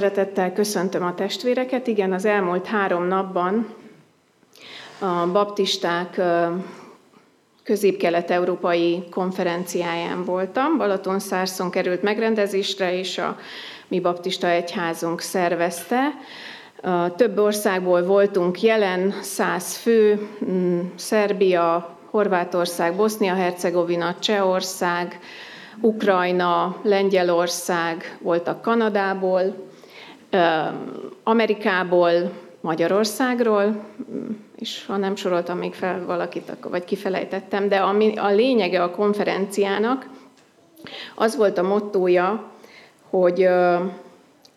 [0.00, 1.86] Szeretettel köszöntöm a testvéreket.
[1.86, 3.74] Igen, az elmúlt három napban
[4.98, 6.20] a baptisták
[7.62, 10.76] közép-kelet-európai konferenciáján voltam.
[10.76, 13.36] Balatonszárszon került megrendezésre, és a
[13.88, 16.08] mi baptista egyházunk szervezte.
[17.16, 25.20] Több országból voltunk jelen, száz fő, mm, Szerbia, Horvátország, Bosznia-Hercegovina, Csehország,
[25.80, 29.68] Ukrajna, Lengyelország, voltak Kanadából,
[31.22, 33.84] Amerikából, Magyarországról,
[34.56, 40.08] és ha nem soroltam még fel valakit, vagy kifelejtettem, de ami a lényege a konferenciának,
[41.14, 42.50] az volt a mottója,
[43.10, 43.42] hogy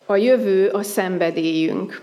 [0.05, 2.01] a jövő a szenvedélyünk.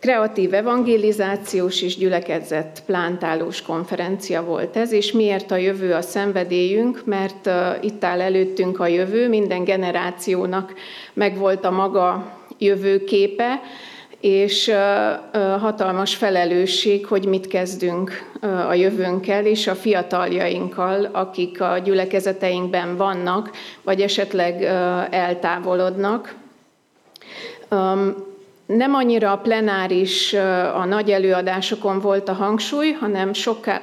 [0.00, 7.02] Kreatív evangelizációs és gyülekezett plántálós konferencia volt ez, és miért a jövő a szenvedélyünk?
[7.04, 7.50] Mert
[7.80, 10.74] itt áll előttünk a jövő, minden generációnak
[11.12, 13.60] megvolt a maga jövőképe,
[14.20, 14.72] és
[15.58, 18.32] hatalmas felelősség, hogy mit kezdünk
[18.68, 23.50] a jövőnkkel és a fiataljainkkal, akik a gyülekezeteinkben vannak,
[23.82, 24.62] vagy esetleg
[25.10, 26.34] eltávolodnak.
[28.66, 30.32] Nem annyira a plenáris,
[30.74, 33.32] a nagy előadásokon volt a hangsúly, hanem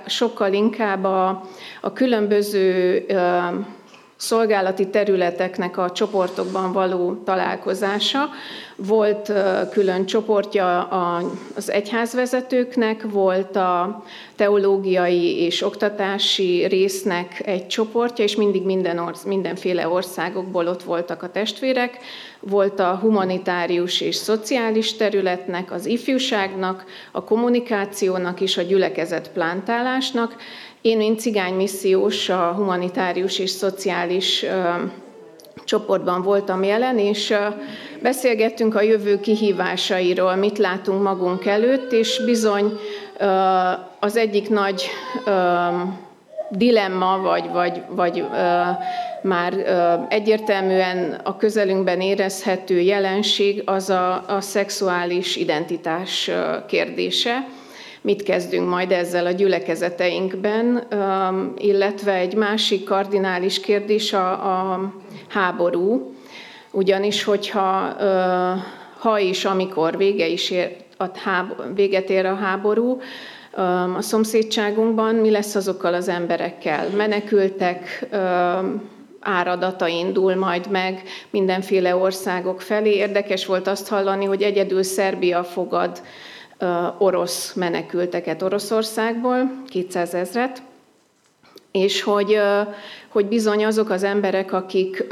[0.05, 1.43] sokkal, inkább a,
[1.81, 3.05] a különböző
[4.19, 8.29] szolgálati területeknek a csoportokban való találkozása.
[8.75, 9.31] Volt
[9.71, 10.83] külön csoportja
[11.55, 14.03] az egyházvezetőknek, volt a
[14.35, 21.31] teológiai és oktatási résznek egy csoportja, és mindig minden orsz, mindenféle országokból ott voltak a
[21.31, 21.97] testvérek.
[22.39, 30.35] Volt a humanitárius és szociális területnek, az ifjúságnak, a kommunikációnak és a gyülekezet plántálásnak,
[30.81, 34.45] én, mint cigány missziós, a humanitárius és szociális
[35.63, 37.33] csoportban voltam jelen, és
[38.01, 42.77] beszélgettünk a jövő kihívásairól, mit látunk magunk előtt, és bizony
[43.99, 44.89] az egyik nagy
[46.49, 48.25] dilemma, vagy, vagy, vagy
[49.21, 49.53] már
[50.09, 56.31] egyértelműen a közelünkben érezhető jelenség az a, a szexuális identitás
[56.67, 57.47] kérdése
[58.01, 60.87] mit kezdünk majd ezzel a gyülekezeteinkben,
[61.57, 64.93] illetve egy másik kardinális kérdés a, a
[65.27, 66.13] háború,
[66.71, 67.95] ugyanis hogyha
[68.99, 73.01] ha is, amikor vége is ér, a háború, véget ér a háború,
[73.97, 76.89] a szomszédságunkban mi lesz azokkal az emberekkel?
[76.89, 78.07] Menekültek,
[79.19, 82.95] áradata indul majd meg mindenféle országok felé.
[82.95, 86.01] Érdekes volt azt hallani, hogy egyedül Szerbia fogad
[86.97, 90.61] orosz menekülteket Oroszországból, 200 ezret,
[91.71, 92.39] és hogy,
[93.07, 95.05] hogy bizony azok az emberek, akik,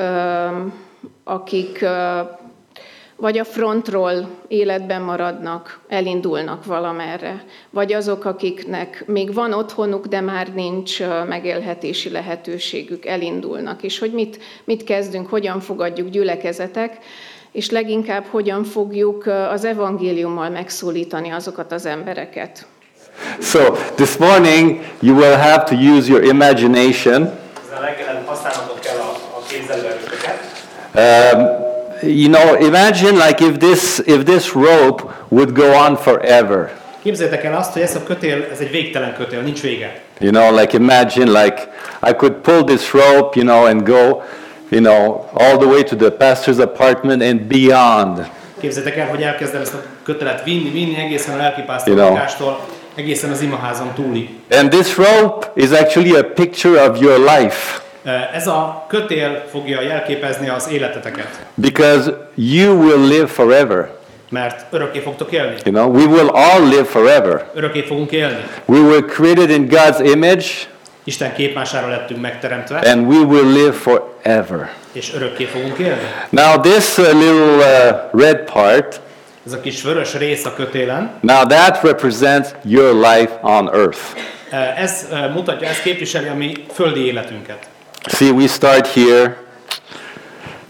[1.24, 1.86] akik
[3.20, 10.54] vagy a frontról életben maradnak, elindulnak valamerre, vagy azok, akiknek még van otthonuk, de már
[10.54, 13.84] nincs megélhetési lehetőségük, elindulnak.
[13.84, 16.98] És hogy mit, mit kezdünk, hogyan fogadjuk gyülekezetek,
[17.58, 22.66] és leginkább hogyan fogjuk az evangéliummal megszólítani azokat az embereket.
[23.42, 23.60] So,
[23.96, 27.22] this morning you will have to use your imagination.
[30.96, 31.48] Um,
[32.02, 36.72] you know, imagine like if this if this rope would go on forever.
[37.02, 40.02] Képzeljétek el azt, hogy ez a kötél, ez egy végtelen kötél, nincs vége.
[40.20, 41.68] You know, like imagine like
[42.10, 44.22] I could pull this rope, you know, and go
[44.70, 48.30] you know, all the way to the pastor's apartment and beyond.
[48.60, 52.54] Képzeljétek el, hogy elkezdem ezt a kötelet vinni, vinni egészen a lelkipásztor you know.
[52.96, 54.30] egészen az imaházon túli.
[54.52, 57.82] And this rope is actually a picture of your life.
[58.34, 61.28] Ez a kötél fogja jelképezni az életeteket.
[61.54, 63.90] Because you will live forever.
[64.30, 65.56] Mert örökké fogtok élni.
[65.64, 67.46] You know, we will all live forever.
[67.54, 68.44] Örökké fogunk élni.
[68.66, 70.46] We were created in God's image.
[71.04, 72.78] Isten képmására lettünk megteremtve.
[72.78, 74.08] And we will live forever.
[74.92, 76.12] És örökké fogunk élni.
[76.30, 79.02] Now this uh, little uh, red part
[79.48, 81.12] ez a kis vörös rész a kötélen.
[81.22, 84.00] Now that represents your life on earth.
[84.52, 87.68] Uh, ez uh, mutatja, ez képviseli a mi földi életünket.
[88.06, 89.38] See, we start here.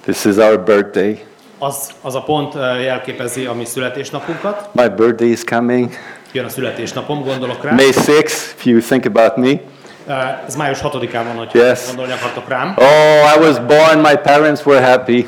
[0.02, 1.26] This is our birthday.
[1.58, 2.54] Az, az a pont
[2.84, 4.70] jelképezi a mi születésnapunkat.
[4.72, 5.90] My birthday is coming.
[6.32, 7.72] Jön a születésnapom, gondolok rá.
[7.72, 9.60] May 6 if you think about me.
[10.48, 11.88] Ez május 6-án van, hogy yes.
[11.88, 12.74] gondolni akartok rám.
[12.76, 15.28] Oh, I was born, my parents were happy.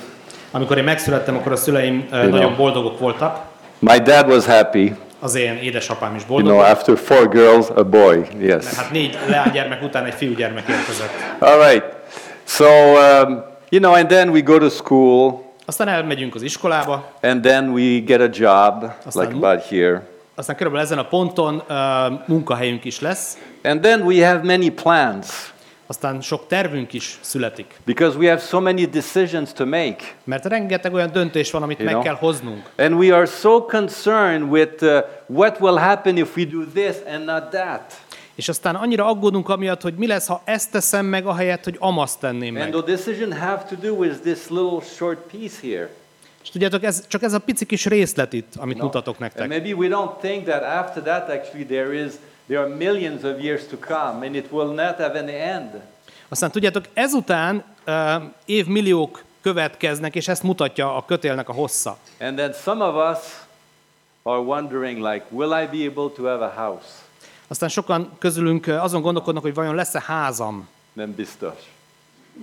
[0.52, 2.56] Amikor én megszülettem, akkor a szüleim you nagyon know.
[2.56, 3.40] boldogok voltak.
[3.80, 4.96] My dad was happy.
[5.20, 6.48] Az én édesapám is boldog.
[6.48, 8.64] You know, after four girls, a boy, yes.
[8.64, 11.12] Mert hát négy leánygyermek után egy fiúgyermek érkezett.
[11.40, 11.84] All right.
[12.46, 15.42] So, um, you know, and then we go to school.
[15.66, 20.02] Aztán elmegyünk az iskolába, and then we get a job, Aztán like about here.
[20.40, 25.54] Aztán körülbelül ezen a ponton uh, munkahelyünk is lesz, And then we have many plans
[25.88, 27.80] aztán sok tervünk is születik.
[27.86, 29.96] because we have so many decisions to make.
[30.24, 32.06] Mert rengeteg olyan döntés van, amit You meg know?
[32.06, 32.70] kell hoznunk.
[32.78, 37.26] And we are so concerned with uh, what will happen if we do this and
[37.26, 37.94] not that.
[38.36, 42.20] És aztán annyira aggódunk amiatt, hogy mi lesz, ha ezt teszem meg, ahelyett, hogy amazt
[42.20, 42.84] tenném And meg.
[42.84, 45.90] the decision have to do with this little short piece here.
[46.44, 48.86] És tudjátok, ez, csak ez a pici kis részlet itt, amit know?
[48.86, 49.48] mutatok And nektek.
[49.48, 52.14] maybe we don't think that after that actually there is
[52.48, 55.82] there are millions of years to come and it will not have an end.
[56.30, 61.98] Aztán tudjátok, ezután uh, évmilliók következnek, és ezt mutatja a kötélnek a hossza.
[62.20, 63.24] And then some of us
[64.24, 66.88] are wondering like will I be able to have a house?
[67.48, 70.70] Aztán sokan közülünk azon gondolkodnak, hogy vajon lesz-e házam.
[70.94, 71.54] Nem biztos.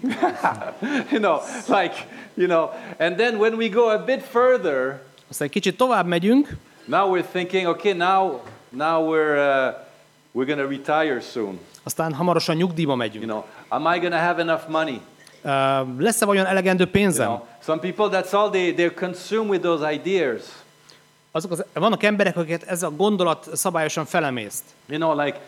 [1.10, 1.94] you know, like,
[2.34, 5.00] you know, and then when we go a bit further,
[5.30, 9.74] Aztán kicsit tovább megyünk, now we're thinking, okay, now now we're uh,
[10.32, 11.58] we're to retire soon.
[11.84, 13.24] aztán hamarosan nyugdíjba You megyünk.
[13.24, 15.00] know, am I to have enough money?
[15.44, 15.50] Uh,
[15.98, 17.26] lesz-e vajon elegendő You pénzem?
[17.26, 20.40] know, some people that's all they they're consumed with those ideas.
[21.32, 24.64] Azok az, vannak emberek, akiket ez a gondolat szabályosan felemészt.
[24.88, 25.38] You know, like,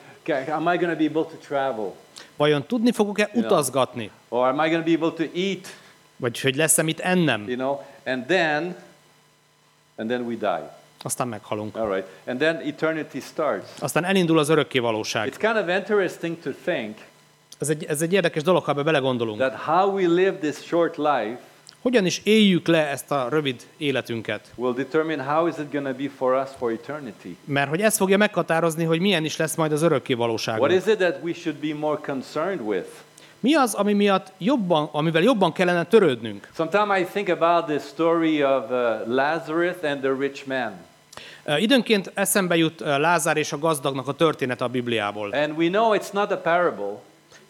[0.50, 1.94] am I to be able to travel?
[2.38, 4.10] Vajon tudni fogok-e utazgatni?
[4.28, 5.66] Or am I going to be able to eat?
[6.16, 7.48] Vagy hogy lesz-e mit ennem?
[7.48, 8.76] You know, and then,
[9.96, 10.76] and then we die.
[11.02, 11.76] Aztán meghalunk.
[11.76, 13.68] All right, and then eternity starts.
[13.78, 15.28] Aztán elindul az örökké valóság.
[15.28, 16.96] It's kind of interesting to think
[17.58, 19.38] Ez egy, ez egy érdekes dolog, ha ebbe belegondolunk.
[19.38, 21.38] that how we live this short life
[21.88, 24.40] Hogyan is éljük le ezt a rövid életünket?
[24.56, 27.36] will determine how is it to be for us for eternity.
[27.44, 30.72] Mert hogy ez fogja meghatározni, hogy milyen is lesz majd az örökké What valóságunk.
[30.72, 32.88] is it that we should be more concerned with?
[33.40, 36.48] Mi az, ami miatt jobban, amivel jobban kellene törődnünk?
[36.56, 40.72] Sometimes I think about the story of uh, Lazarus and the rich man.
[41.58, 45.30] Időnként eszembe jut Lázár és a gazdagnak a története a Bibliából.
[45.30, 47.00] And we know it's not a parable,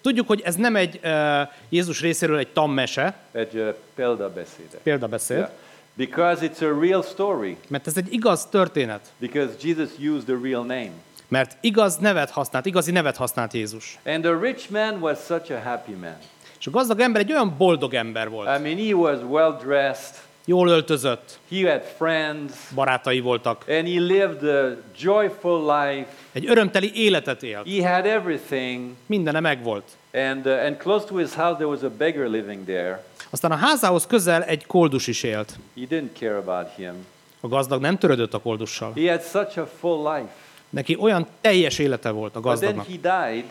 [0.09, 4.79] Tudjuk, hogy ez nem egy ö, Jézus részéről egy tammese, egy uh, példabeszéde.
[4.83, 5.51] példabeszéd, Yeah.
[5.95, 7.57] Because it's a real story.
[7.69, 9.01] mert ez egy igaz történet.
[9.19, 10.91] Because Jesus used the real name.
[11.29, 13.99] Mert igaz nevet használt, igazi nevet használt Jézus.
[14.07, 16.17] And the rich man was such a happy man.
[16.59, 18.59] És a gazdag ember egy olyan boldog ember volt.
[18.59, 20.15] I mean, he was well dressed,
[20.49, 23.65] Jól öltözött, he had friends, barátai voltak.
[23.69, 26.09] and he lived a joyful life.
[26.33, 27.67] Egy örömteli életet élt.
[27.69, 28.95] He had everything.
[29.07, 29.85] Mindene megvolt.
[30.15, 33.05] And, uh, and close to his house, there was a beggar living there.
[33.31, 35.59] Aztán a házához közel egy koldus is élt.
[35.77, 37.07] He didn't care about him.
[37.41, 38.93] A gazdag nem törődött a koldussal.
[38.95, 40.29] He had such a full life.
[40.71, 42.87] Neki olyan teljes élete volt a But then gazdagnak.
[42.87, 43.45] he died,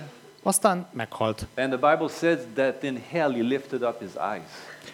[0.43, 1.45] Aztán meghalt.
[1.55, 4.41] and the Bible says that in hell he lifted up his eyes.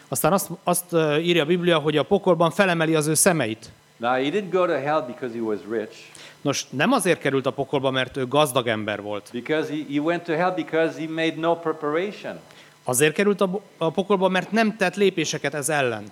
[0.07, 3.69] Aztán azt, azt írja a Biblia, hogy a pokolban felemeli az ő szemeit.
[3.97, 5.95] Now, he didn't go to hell because he was rich,
[6.41, 9.29] Nos, nem azért került a pokolba, mert ő gazdag ember volt.
[9.31, 12.39] because he, he went to hell because he made no preparation.
[12.83, 16.03] Azért került a, a pokolba, mert nem tett lépéseket ez ellen.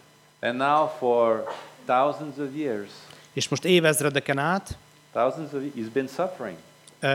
[0.42, 1.44] And now, for
[1.86, 2.90] thousands of years,
[3.34, 4.78] És most évezredeken át,
[5.14, 6.58] thousands of he's been suffering.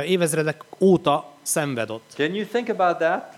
[0.06, 2.12] évezredek óta szenvedott.
[2.16, 3.34] Can you think about that?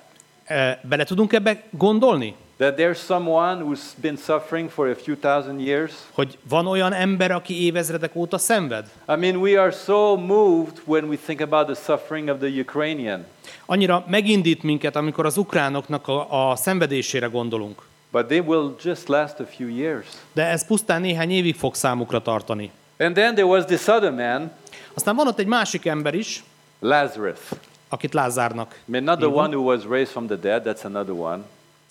[0.82, 2.34] Bele tudunk ebbe gondolni?
[2.58, 5.92] That there's someone who's been suffering for a few thousand years?
[6.12, 8.84] Hogy van olyan ember, aki évezredek óta szenved?
[9.08, 13.24] I mean, we are so moved when we think about the suffering of the Ukrainian.
[13.66, 17.82] Annyira megindít minket, amikor az ukránoknak a, a szenvedésére gondolunk.
[18.12, 20.06] But they will just last a few years.
[20.32, 22.70] De ez pusztán néhány évig fog számukra tartani.
[22.98, 24.50] And then there was this other man,
[24.94, 26.44] Aztán van ott egy másik ember is,
[26.80, 27.38] Lazarus.
[27.88, 28.74] akit Lázárnak.
[28.74, 31.44] I mean, not the one who was raised from the dead, that's another one.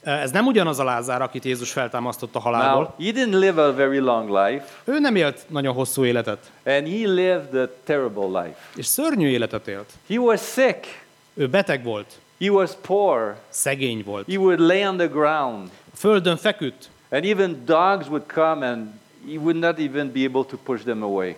[0.08, 2.94] Ez nem ugyanaz a Lázár, akit Jézus feltámasztott a Now, halálból.
[3.00, 7.08] he didn't live a very long life, Ő nem élt nagyon hosszú életet, and he
[7.08, 8.58] lived a terrible life.
[8.76, 9.90] és szörnyű életet élt.
[10.08, 12.06] He was sick, Ő beteg volt,
[12.40, 14.28] he was poor, szegény volt.
[14.32, 18.88] he would lay on the ground, földön feküdt, and even dogs would come and
[19.32, 21.38] he would not even be able to push them away.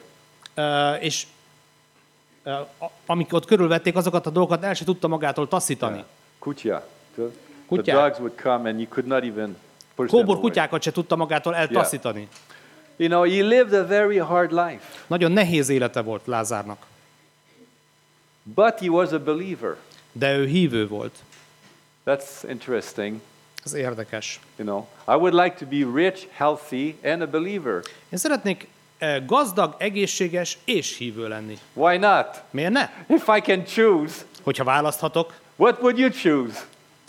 [0.54, 1.26] ö, és
[2.44, 6.04] a- amik ott körülvették azokat a dolgokat, el se tudta magától taszítani.
[6.40, 6.88] Kutya.
[7.70, 7.96] The, the Kutyák.
[7.96, 9.56] dogs would come and you could not even
[9.96, 12.28] push Kóbor kutyákat se tudta magától eltaszítani.
[12.98, 16.86] You know, he lived a very hard life, Nagyon nehéz élete volt Lázárnak,
[18.44, 19.76] but he was a believer.
[20.12, 21.14] de ő hívő volt.
[22.06, 23.20] That's interesting.
[23.66, 24.40] Ez érdekes.
[24.58, 27.82] You know, I would like to be rich, healthy, and a believer.
[28.10, 28.68] Én szeretnék
[29.00, 31.58] ö, gazdag, egészséges és hívő lenni.
[31.74, 32.44] Why not?
[32.50, 32.90] Miért ne?
[33.08, 36.60] If I can choose, Hogyha választhatok, what would you choose?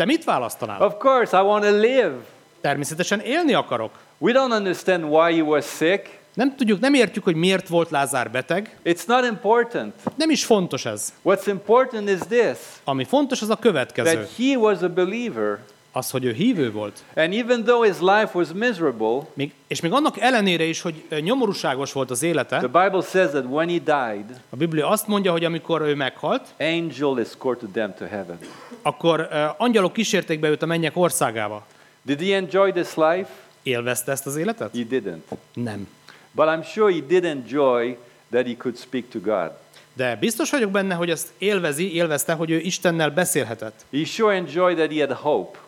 [0.00, 0.82] Te mit választanál?
[0.82, 2.14] Of course, I want to live.
[2.60, 3.90] Természetesen élni akarok.
[4.18, 6.18] We don't understand why he was sick.
[6.34, 8.76] Nem tudjuk, nem értjük, hogy miért volt Lázár beteg.
[8.84, 9.94] It's not important.
[10.16, 11.12] Nem is fontos ez.
[11.24, 14.12] What's important is this Ami fontos, az a következő.
[14.12, 15.58] that he was a believer.
[15.92, 17.04] Az, hogy ő hívő volt.
[17.14, 21.92] And even though his life was miserable, Még, és még annak ellenére is, hogy nyomorúságos
[21.92, 25.44] volt az the élete, Bible says that when he died, a Biblia azt mondja, hogy
[25.44, 28.38] amikor ő meghalt, angel escorted them to heaven.
[28.82, 31.66] akkor ö, angyalok kísérték be őt a mennyek országába.
[32.02, 33.28] Did he enjoy this life?
[33.62, 34.70] Élvezte ezt az életet?
[34.72, 35.36] He didn't.
[35.54, 35.88] Nem.
[36.32, 37.96] But I'm sure he did enjoy
[38.30, 39.50] that he could speak to God.
[39.92, 43.84] De biztos vagyok benne, hogy ezt élvezi, élvezte, hogy ő Istennel beszélhetett.
[43.92, 45.58] He sure enjoyed that he had hope,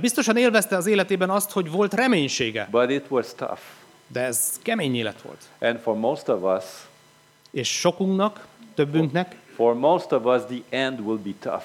[0.00, 3.60] Biztosan élvezte az életében azt, hogy volt reménysége, but it was tough.
[4.06, 5.40] de ez kemény élet volt.
[5.60, 6.64] And for most of us,
[7.50, 11.64] És sokunknak, többünknek, for most of us, the end will be tough.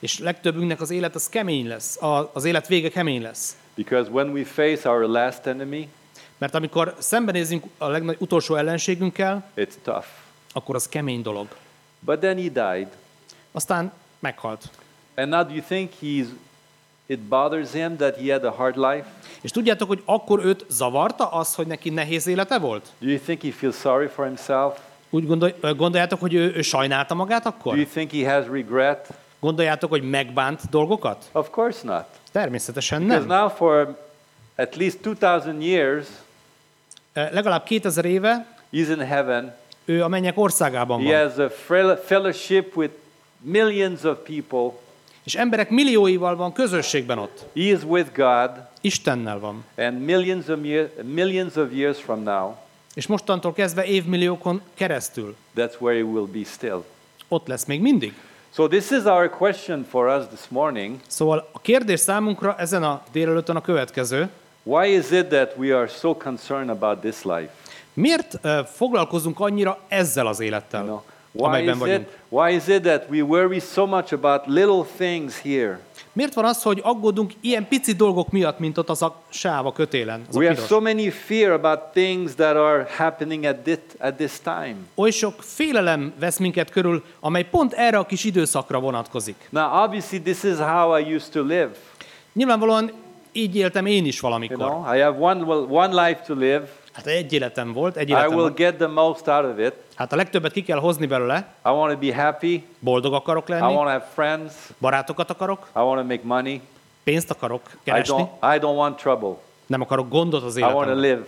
[0.00, 3.56] és legtöbbünknek az élet az kemény lesz, a- az élet vége kemény lesz.
[3.74, 5.88] Because when we face our last enemy,
[6.38, 10.06] Mert amikor szembenézünk a legnagy utolsó ellenségünkkel, it's tough.
[10.52, 11.46] akkor az kemény dolog.
[12.00, 12.88] But then he died.
[13.52, 14.70] Aztán meghalt.
[15.14, 16.26] And now do you think he's
[17.06, 19.04] it bothers him that he had a hard life?
[19.40, 22.86] És tudjátok, hogy akkor őt zavarta az, hogy neki nehéz élete volt?
[22.98, 24.78] Do you think he feels sorry for himself?
[25.10, 27.78] Úgy gondol, gondoljátok, hogy ő, ő sajnálta magát Do you akkor?
[27.92, 29.08] think he has regret?
[29.40, 31.24] Gondoljátok, hogy megbánt dolgokat?
[31.32, 32.04] Of course not.
[32.32, 33.38] Természetesen Because nem.
[33.38, 33.96] now for
[34.56, 36.06] at least 2000 years
[37.12, 39.54] Legalább 2000 éve he's in heaven.
[39.84, 41.28] ő a mennyek országában He van.
[41.28, 42.94] has a fel- fellowship with
[43.40, 44.78] millions of people.
[45.26, 47.38] És emberek millióival van közösségben ott.
[47.54, 49.64] He is with God Istennel van.
[49.76, 52.54] and millions of years millions of years from now
[52.94, 56.84] És mostantól kezdve évmilliókon keresztül that's where he will be still.
[57.28, 58.14] ott lesz még mindig.
[58.54, 60.98] So this is our question for us this morning.
[61.06, 64.28] Szóval a kérdés számunkra ezen a délelőttön a következő.
[64.62, 67.50] Why is it that we are so concerned about this life?
[67.92, 71.02] Miért uh, foglalkozunk annyira ezzel az élettel, You know,
[71.36, 72.00] why is vagyunk?
[72.00, 75.80] it why is it that we worry so much about little things here?
[76.12, 79.72] Miért van az, hogy aggódunk ilyen pici dolgok miatt, mint ott az a sáv a
[79.72, 80.70] kötélen, az a We have piros?
[80.70, 84.76] so many fear about things that are happening at this, at this time.
[84.94, 89.34] Oly sok félelem vesz minket körül, amely pont erre a kis időszakra vonatkozik.
[89.50, 91.70] Now, obviously, this is how I used to live.
[92.32, 92.90] Nyilvánvalóan
[93.32, 94.56] így éltem én is You valamikor.
[94.56, 96.68] know, I have one one life to live.
[96.96, 98.54] Hát egy életem volt, egy I életem will volt.
[98.56, 99.72] get the most out of it.
[99.94, 102.64] Hát a legtöbbet ki kell hozni belőle, I want to be happy.
[102.78, 104.52] boldog akarok I lenni, want to have friends.
[104.78, 106.60] barátokat akarok, I want to make money.
[107.04, 109.34] pénzt akarok I keresni, don't, I don't want trouble.
[109.66, 111.10] nem akarok gondot az I want to életemben.
[111.10, 111.24] live.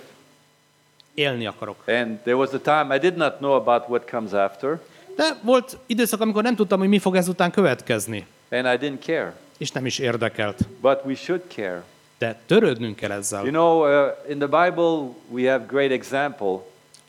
[1.15, 1.77] Élni akarok.
[1.87, 4.81] And there was a time I did not know about what comes after,
[5.17, 9.35] De volt időszak, amikor nem tudtam, hogy mi fog ezután következni, and I didn't care.
[9.59, 10.59] és nem is érdekelt.
[10.81, 11.83] But we should care.
[12.19, 13.41] De törődnünk kell ezzel.
[13.45, 14.99] You know, uh, in the Bible,
[15.31, 16.59] we have great example.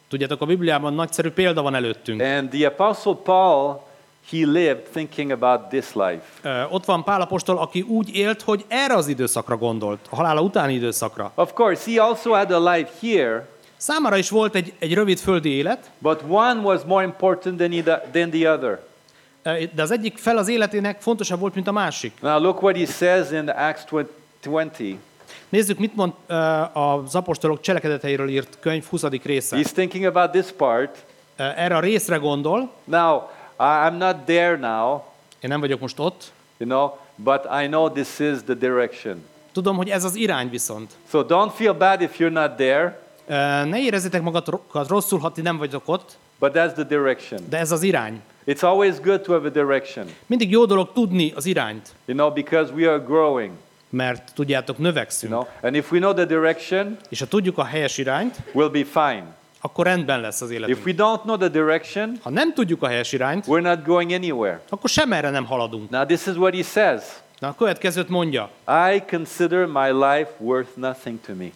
[0.08, 2.22] Tudjátok, a Bibliában nagyszerű példa van előttünk.
[2.22, 3.88] And the Apostle Paul,
[4.32, 6.22] he lived thinking about this life.
[6.42, 10.42] Ö, Ott van Pál apostol, aki úgy élt, hogy erre az időszakra gondolt, a halála
[10.42, 11.32] utáni időszakra.
[11.36, 13.48] Of course, he also had a life here,
[13.78, 18.02] Számára is volt egy, egy rövid földi élet, but one was more important than, either,
[18.12, 18.80] than the other.
[19.44, 22.14] ö, de az egyik fel az életének fontosabb volt, mint a másik.
[22.22, 24.04] Now, look what he says in Acts 20.
[25.50, 26.34] Nézzük, mit mond ö,
[26.74, 29.04] az apostolok cselekedeteiről írt könyv 20.
[29.24, 29.58] része.
[29.58, 31.06] He's thinking about this part.
[31.38, 33.22] Ö, Erre a részre gondol, Now,
[33.60, 35.02] I'm not there now,
[35.40, 39.26] én nem vagyok most ott, you know, but I know this is the direction.
[39.52, 40.92] tudom, hogy ez az irány viszont.
[41.10, 43.34] So don't feel bad if you're not there, Ö,
[43.66, 47.40] Ne érezzétek magatokat rosszul, ha ti nem vagyok ott, but that's the direction.
[47.50, 48.22] de ez az irány.
[48.48, 52.32] It's always good to have a direction, Mindig jó dolog tudni az irányt, you know,
[52.34, 53.52] because we are growing,
[53.90, 55.32] mert tudjátok, növekszünk.
[55.34, 55.54] you know.
[55.64, 59.24] And if we know the direction, És ha tudjuk a helyes irányt, we'll be fine.
[59.62, 60.86] akkor rendben lesz az If életünk.
[60.86, 64.62] we don't know the direction, Ha nem tudjuk a helyes irányt, we're not going anywhere.
[64.70, 65.90] akkor sem erre nem haladunk.
[65.90, 67.02] Now, this is what he says
[67.40, 68.50] Na, a következőt mondja.
[68.94, 71.48] I consider my life worth nothing to me.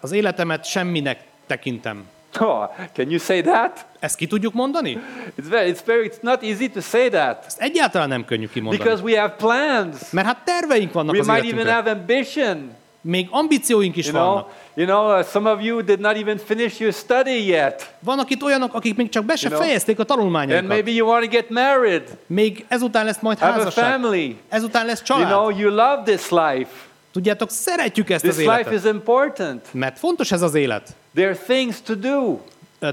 [0.00, 2.04] Az életemet semminek tekintem.
[2.40, 2.64] Oh,
[2.94, 3.84] can you say that?
[4.00, 4.98] Ezt ki tudjuk mondani?
[5.40, 8.82] It's very, it's very, it's not easy to say that Ezt egyáltalán nem könnyű kimondani.
[8.84, 9.96] because we have plans.
[10.10, 12.70] Mert hát terveink vannak We az might even have ambition.
[13.04, 14.50] Még ambícióink is You know, vannak.
[14.74, 18.42] you know, uh, some of you did not even finish your study yet, Vannak itt
[18.42, 20.66] olyanok, akik még csak be se You know, fejezték a and tanulmányaikat.
[20.68, 23.92] maybe you want to get married, Még ezután lesz majd have a házasság.
[23.92, 24.36] family.
[24.48, 25.32] Ezután lesz You család.
[25.32, 26.70] know, you love this life.
[27.12, 28.84] Tudjátok, szeretjük ezt az This life életet.
[28.84, 29.66] is important.
[29.72, 30.94] Mert fontos ez az élet.
[31.14, 32.38] There are things to do.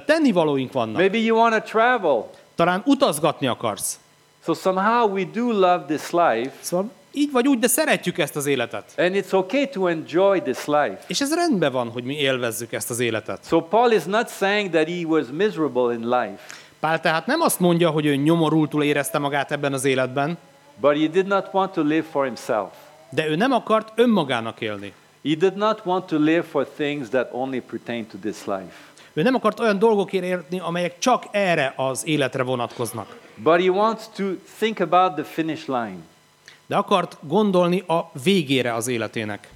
[0.05, 0.95] Tennivalóink vannak.
[0.95, 2.29] Maybe you want to travel.
[2.55, 3.99] Talán utazgatni akarsz.
[4.43, 8.45] So somehow we do love this life, Szóval így vagy úgy, de szeretjük ezt az
[8.45, 8.93] életet.
[8.97, 10.99] And it's okay to enjoy this life.
[11.07, 13.39] És ez rendben van, hogy mi élvezzük ezt az életet.
[13.47, 16.41] So Paul is not saying that he was miserable in life,
[16.79, 20.37] Pál tehát nem azt mondja, hogy ő nyomorultul érezte magát ebben az életben,
[20.81, 22.69] but he did not want to live for himself.
[23.09, 24.93] De ő nem akart önmagának élni.
[25.23, 28.73] He did not want to live for things that only pertain to this life.
[29.13, 33.17] Ő nem akart olyan dolgokért élni, amelyek csak erre az életre vonatkoznak.
[33.35, 34.23] But he wants to
[34.57, 35.97] think about the finish line.
[36.65, 39.47] De akart gondolni a végére az életének.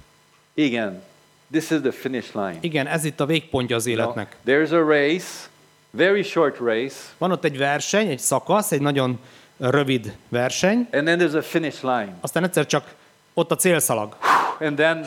[0.56, 1.02] Again,
[1.50, 2.56] this is the finish line.
[2.60, 4.36] Igen, ez itt a végpontja az életnek.
[4.46, 5.48] there's a race,
[5.90, 9.18] very short race, Van ott egy verseny, egy szakasz, egy nagyon
[9.58, 12.12] rövid verseny, and then there's a finish line.
[12.20, 12.94] aztán egyszer csak
[13.34, 14.16] ott a célszalag.
[14.60, 15.06] And then,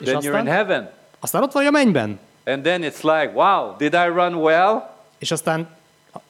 [0.00, 0.46] you're in aztán?
[0.46, 0.90] heaven.
[1.20, 2.18] Aztán ott vagy a mennyben.
[2.44, 4.90] And then it's like, wow, did I run well?
[5.18, 5.68] És aztán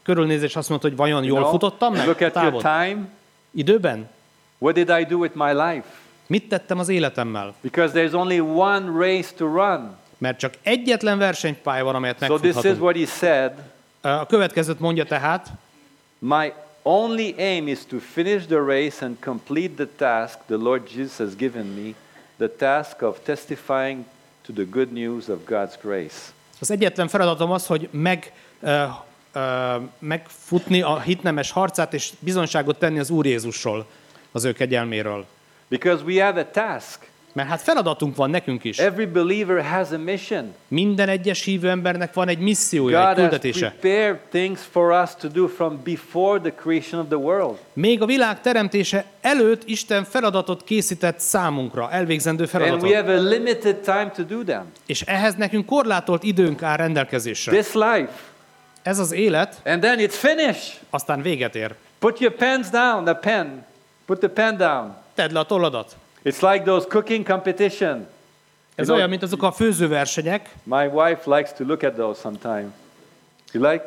[0.03, 2.07] körülnézés azt mondta, hogy vajon jól know, futottam meg?
[2.07, 3.09] Look at your time.
[3.51, 4.11] Időben?
[4.59, 5.87] What did I do with my life?
[6.27, 7.55] Mit tettem az életemmel?
[7.61, 9.97] Because there's only one race to run.
[10.19, 12.83] Mert csak egyetlen versenypálya van, amelyet So this is megfuthatunk.
[12.83, 13.53] what he said.
[14.01, 15.49] A következőt mondja tehát,
[16.19, 16.53] My
[16.83, 21.35] only aim is to finish the race and complete the task the Lord Jesus has
[21.37, 21.95] given me,
[22.37, 24.05] the task of testifying
[24.43, 26.33] to the good news of God's grace.
[26.61, 28.85] az egyetlen feladatom az, hogy meg, ö,
[29.33, 33.87] ö, megfutni a hitnemes harcát, és bizonságot tenni az Úr Jézusról,
[34.33, 35.27] az ő kegyelméről.
[35.69, 37.11] Because we have a task.
[37.35, 38.79] Mert hát feladatunk van nekünk is.
[38.79, 40.55] Every believer has a mission.
[40.69, 43.75] Minden egyes hívő embernek van egy missziója, egy God has küldetése.
[43.81, 47.57] prepared things for us to do from before the creation of the world.
[47.73, 52.83] Még a világ teremtése előtt Isten feladatot készített számunkra, elvégzendő And feladatot.
[52.91, 54.65] we have a limited time to do them.
[54.87, 57.53] És ehhez nekünk korlátolt időnk áll rendelkezésre.
[57.53, 58.13] This life.
[58.83, 60.81] Ez az élet, And then it's finished.
[60.91, 61.75] aztán véget ér.
[61.99, 63.65] Put your pens down, the pen.
[64.07, 64.95] Put the pen down.
[65.15, 65.97] Tedd le a tolladat.
[66.25, 68.07] It's like those cooking competition.
[68.75, 70.49] Ez know- olyan, mint azok a főzőversenyek.
[70.63, 72.67] My wife likes to look at those sometime.
[73.53, 73.85] You like?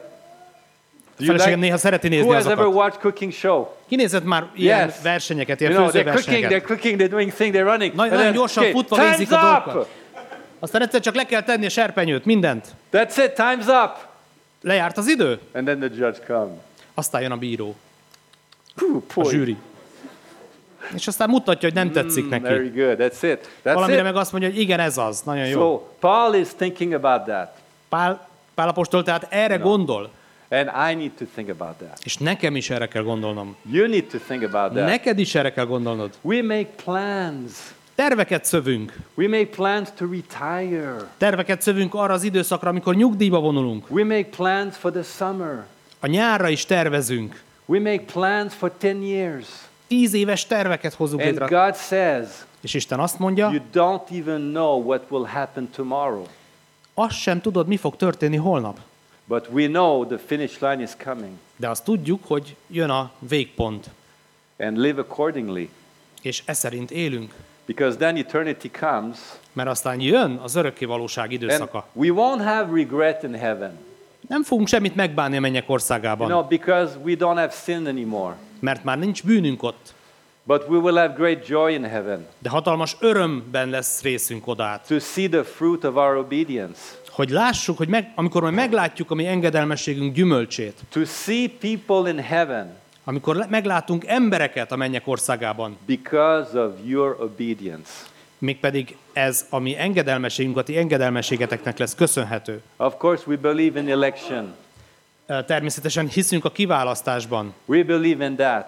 [1.19, 2.73] A feleségem néha szereti Who nézni has ever azokat.
[2.75, 3.67] watched cooking show?
[3.87, 4.95] Kinézett már ilyen Yes.
[5.01, 7.99] versenyeket, ilyen You know, they're cooking, they're cooking, they're doing thing, they're running.
[7.99, 9.89] And nagyon gyorsan okay, futva végzik a dolgokat.
[10.59, 12.67] Aztán egyszer csak le kell tenni a serpenyőt, mindent.
[12.91, 14.07] That's it, time's up.
[14.61, 16.57] Lejárt az idő, And then the judge comes.
[16.93, 17.75] aztán jön a bíró,
[18.81, 19.57] Whew, a zsűri.
[20.93, 22.43] És aztán mutatja, hogy nem tetszik neki.
[22.43, 22.95] Very good.
[22.99, 23.39] That's it.
[23.63, 24.03] That's Valamire it.
[24.03, 25.59] meg azt mondja, hogy igen, ez az, nagyon jó.
[25.59, 27.49] So Paul is thinking about that,
[27.89, 30.09] Pál, Pál apostol tehát erre gondol,
[30.49, 31.99] and I need to think about that.
[32.03, 33.55] és nekem is erre kell gondolnom.
[33.71, 34.85] You need to think about that.
[34.85, 36.13] Neked is erre kell gondolnod.
[36.21, 37.51] We make plans.
[37.95, 38.93] Terveket szövünk.
[39.13, 40.95] We make plans to retire.
[41.17, 43.85] Terveket szövünk arra az időszakra, amikor nyugdíjba vonulunk.
[43.89, 45.65] We make plans for the summer.
[45.99, 47.43] A nyárra is tervezünk.
[47.65, 49.45] We make plans for 10 years.
[49.87, 51.45] Tíz éves terveket hozunk And létre.
[51.45, 52.27] God says,
[52.61, 56.25] És Isten azt mondja, you don't even know what will happen tomorrow.
[56.93, 58.79] azt sem tudod, mi fog történni holnap.
[59.27, 61.31] But we know the finish line is coming.
[61.55, 63.89] De azt tudjuk, hogy jön a végpont.
[64.59, 65.69] And live accordingly.
[66.21, 67.33] És e szerint élünk.
[67.65, 69.17] Because then eternity comes.
[69.53, 71.87] Mert aztán jön az örökké valóság And időszaka.
[71.93, 73.77] we won't have regret in heaven.
[74.27, 76.27] Nem fogunk semmit megbánni a mennyek You országában.
[76.27, 78.35] know, because we don't have sin anymore.
[78.59, 79.93] Mert már nincs bűnünk ott.
[80.43, 84.87] But we will have great joy in heaven De hatalmas örömben lesz részünk odát.
[84.87, 89.15] to see the fruit of our obedience, Hogy lássuk, hogy meg, amikor majd meglátjuk a
[89.15, 96.59] mi engedelmességünk gyümölcsét, to see people in heaven amikor meglátunk embereket a mennyek országában, because
[96.65, 97.91] of your obedience.
[98.37, 102.61] Mégpedig ez a mi engedelmességünk, a ti engedelmességeteknek lesz köszönhető.
[102.77, 104.55] Of course, we believe in election.
[105.45, 107.53] Természetesen hiszünk a kiválasztásban.
[107.65, 108.67] We believe in that.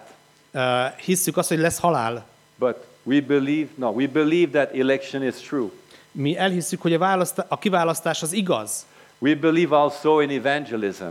[1.06, 2.26] Hisszük azt, hogy lesz halál.
[2.56, 5.70] But we believe, no, we believe that election is true.
[6.12, 8.86] Mi elhisszük, hogy a, választá- a kiválasztás az igaz.
[9.20, 11.06] We believe also in evangelism.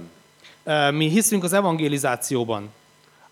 [0.91, 2.73] Mi hiszünk az evangelizációban.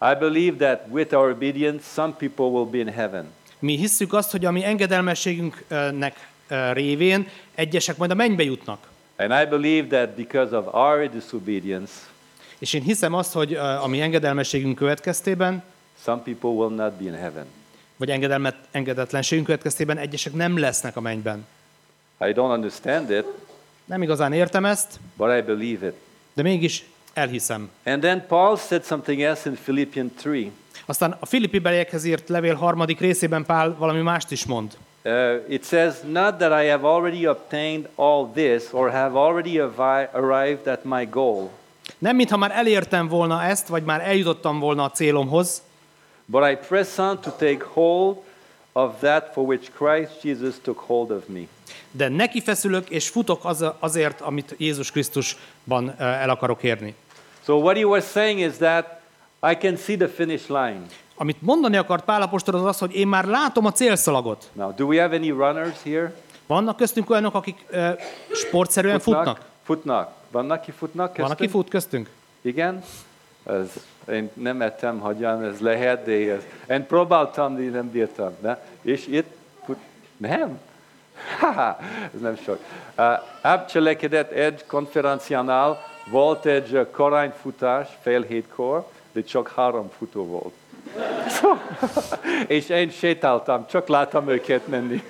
[0.01, 3.33] I believe that with our obedience, some people will be in heaven.
[3.65, 6.29] Mi hisszük azt, hogy a mi engedelmességünknek
[6.73, 8.89] révén egyesek majd a mennybe jutnak.
[9.17, 11.93] And I believe that because of our disobedience,
[12.59, 15.63] És én hiszem azt, hogy a mi engedelmességünk következtében,
[16.05, 17.45] some people will not be in heaven.
[17.97, 21.47] vagy engedelmet, engedetlenségünk következtében egyesek nem lesznek a mennyben.
[22.21, 23.25] I don't understand it,
[23.85, 25.95] Nem igazán értem ezt, but I believe it.
[26.35, 27.71] de mégis elhiszem.
[27.85, 30.53] And then Paul said something else in Philippians 3.
[30.87, 34.77] Aztán a Filippi beliekhez írt levél harmadik részében Pál valami mást is mond.
[35.05, 35.13] Uh,
[35.49, 39.61] it says, Not that I have already obtained all this or have already
[40.13, 41.51] arrived at my goal,
[41.99, 45.63] Nem mintha már elértem volna ezt, vagy már eljutottam volna a célomhoz,
[46.27, 48.17] but I press on to take hold
[48.73, 51.41] of that for which Christ Jesus took hold of me.
[51.91, 56.95] De neki feszülök, és futok az, azért, amit Jézus Krisztusban ö, el akarok érni.
[57.45, 58.94] So what he was saying is that
[59.51, 60.81] I can see the finish line.
[61.17, 64.51] Amit mondani akart Pálapostól az az, hogy én már látom a célszalagot.
[64.53, 66.15] Now, do we have any runners here?
[66.47, 67.89] Vannak köztünk olyanok, akik ö,
[68.33, 69.41] sportszerűen futnak?
[69.63, 70.13] Futnak.
[70.31, 71.17] Vannak, ki futnak?
[71.17, 71.51] Van, aki köztünk?
[71.51, 72.11] fut köztünk?
[72.41, 72.83] Igen?
[73.47, 73.73] Ez,
[74.09, 78.33] én nem ettem, hogyan ez lehet, de ez, én próbáltam, de nem bírtam.
[78.41, 78.59] Ne?
[78.83, 79.79] És itt fut,
[80.17, 80.59] nem?
[81.41, 81.79] Haha,
[82.15, 82.59] ez nem sok.
[82.99, 83.05] Uh,
[83.41, 90.55] Ábcselekedet egy konferenciánál volt egy uh, korányfutás fél hétkor, de csak három futó volt.
[92.47, 95.03] És én sétáltam, csak láttam őket menni.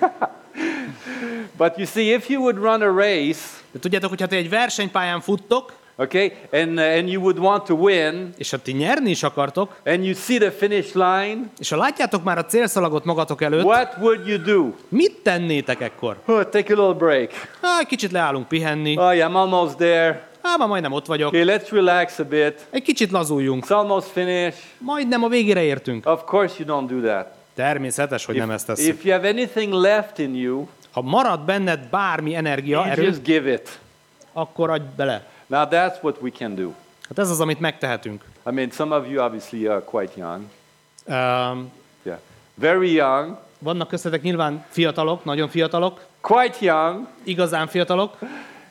[1.57, 3.41] But you see, if you would run a race,
[3.71, 7.63] De tudjátok, hogy ha ti egy versenypályán futtok, okay, and, uh, and you would want
[7.63, 11.69] to win, és ha ti nyerni is akartok, and you see the finish line, és
[11.69, 14.73] ha látjátok már a célszalagot magatok előtt, what would you do?
[14.87, 16.17] mit tennétek ekkor?
[16.25, 17.31] Oh, take a little break.
[17.79, 18.97] Egy kicsit leállunk pihenni.
[18.97, 20.27] Oh, yeah, I'm almost there.
[20.45, 21.27] Há, már majdnem ott vagyok.
[21.27, 22.65] Okay, let's relax a bit.
[22.69, 23.63] Egy kicsit lazuljunk.
[23.65, 24.59] It's almost finished.
[24.77, 26.05] Majdnem a végére értünk.
[26.09, 27.27] Of course, you don't do that.
[27.55, 28.93] Természetes, hogy nem ezt If, tesszük.
[28.93, 33.51] if you have anything left in you, Ha marad benned bármi energia, erő, just give
[33.51, 33.79] it.
[34.33, 35.25] akkor adj bele.
[35.47, 36.69] Now, that's what we can do.
[37.07, 38.23] Hát ez az, amit megtehetünk.
[38.49, 40.41] I mean, some of you obviously are quite young.
[41.07, 41.71] Um,
[42.03, 42.19] Yeah.
[42.53, 43.37] Very young.
[43.59, 47.07] vannak köztetek nyilván fiatalok, nagyon fiatalok, Quite young.
[47.23, 48.17] igazán fiatalok,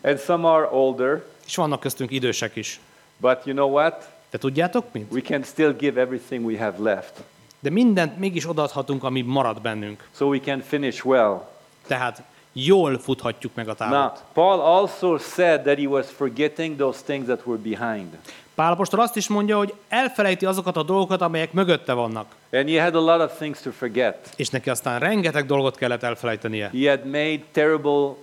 [0.02, 1.22] And some are older.
[1.46, 2.80] És vannak köztünk idősek is.
[3.20, 4.08] But you know what?
[4.30, 5.12] De tudjátok mit?
[5.12, 7.22] We can still give everything we have left.
[7.60, 10.08] De mindent mégis odaadhatunk, ami marad bennünk.
[10.16, 11.48] So we can finish well.
[11.86, 14.22] Tehát jól futhatjuk meg a Now, távot.
[14.32, 18.18] Paul also said that he was forgetting those things that were behind.
[18.54, 22.34] Pálapostól azt is mondja, hogy elfelejti azokat a dolgokat, amelyek mögötte vannak.
[22.52, 24.32] And he had a lot of things to forget.
[24.36, 26.70] És neki aztán rengeteg dolgot kellett elfelejtenie.
[26.72, 28.14] He had made terrible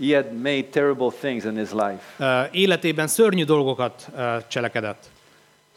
[0.00, 2.02] he had made terrible things in his life.
[2.18, 5.04] Ö, Életében szörnyű dolgokat ö, cselekedett.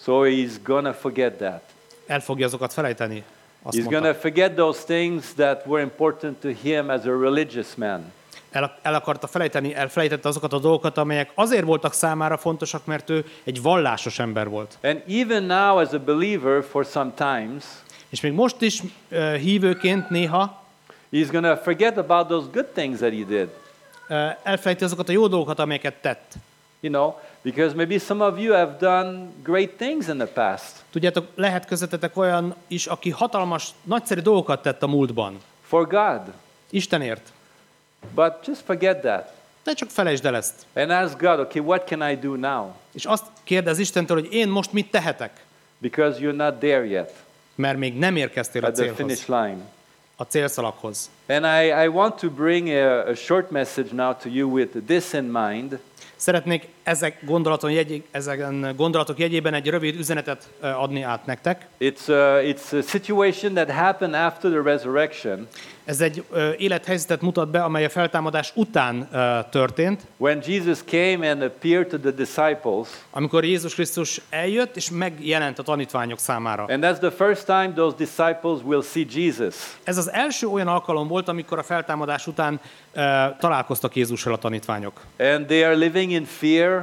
[0.04, 1.62] So he's gonna forget that.
[2.08, 3.24] El fogja azokat felejteni.
[3.64, 4.00] Azt He's mondta.
[4.02, 8.12] gonna forget those things that were important to him as a religious man.
[8.52, 13.26] El, el akarta felejteni, elfelejtette azokat a dolgokat, amelyek azért voltak számára fontosak, mert ő
[13.44, 14.78] egy vallásos ember volt.
[14.84, 17.64] And even now as a believer for some times,
[18.10, 20.64] És még most is ö, hívőként néha
[21.14, 23.48] he's gonna forget about those good things that he did.
[24.44, 26.34] Elfelejti azokat a jó dolgokat, amelyeket tett.
[26.80, 31.28] You know, because maybe some of you have done great things in the past Tudjátok,
[31.36, 35.38] lehet közöttetek olyan is, aki hatalmas, nagyszerű dolgokat tett a múltban.
[35.62, 36.22] for God.
[36.70, 37.32] Istenért.
[38.16, 39.34] But just forget that.
[39.64, 40.66] De csak felejtsd el ezt.
[40.74, 42.72] And ask God, okay, what can I do now?
[42.94, 45.46] És azt kérdez Istentől, hogy én most mit tehetek?
[45.78, 47.14] Because you're not there yet
[47.56, 49.62] Mert még nem érkeztél a at the célhoz, finish line.
[50.22, 51.10] A célszalaghoz.
[51.28, 55.14] And I, I want to bring a, a short message now to you with this
[55.14, 55.80] in mind.
[56.16, 61.68] Szeretnék ezek gondolaton jegy, ezeken gondolatok jegyében egy rövid üzenetet adni át nektek.
[61.80, 65.48] It's a, it's a situation that happened after the resurrection
[65.86, 71.32] Ez egy ö, élethelyzetet mutat be, amely a feltámadás után ö, történt, when Jesus came
[71.32, 72.88] and appeared to the disciples.
[73.12, 76.66] amikor Jézus Krisztus eljött és megjelent a tanítványok számára.
[76.70, 79.56] And that's the first time those disciples will see Jesus.
[79.84, 82.60] Ez az első olyan alkalom volt, amikor a feltámadás után
[82.94, 83.00] ö,
[83.40, 85.02] találkoztak Jézussal a tanítványok.
[85.20, 86.81] And they are living in fear,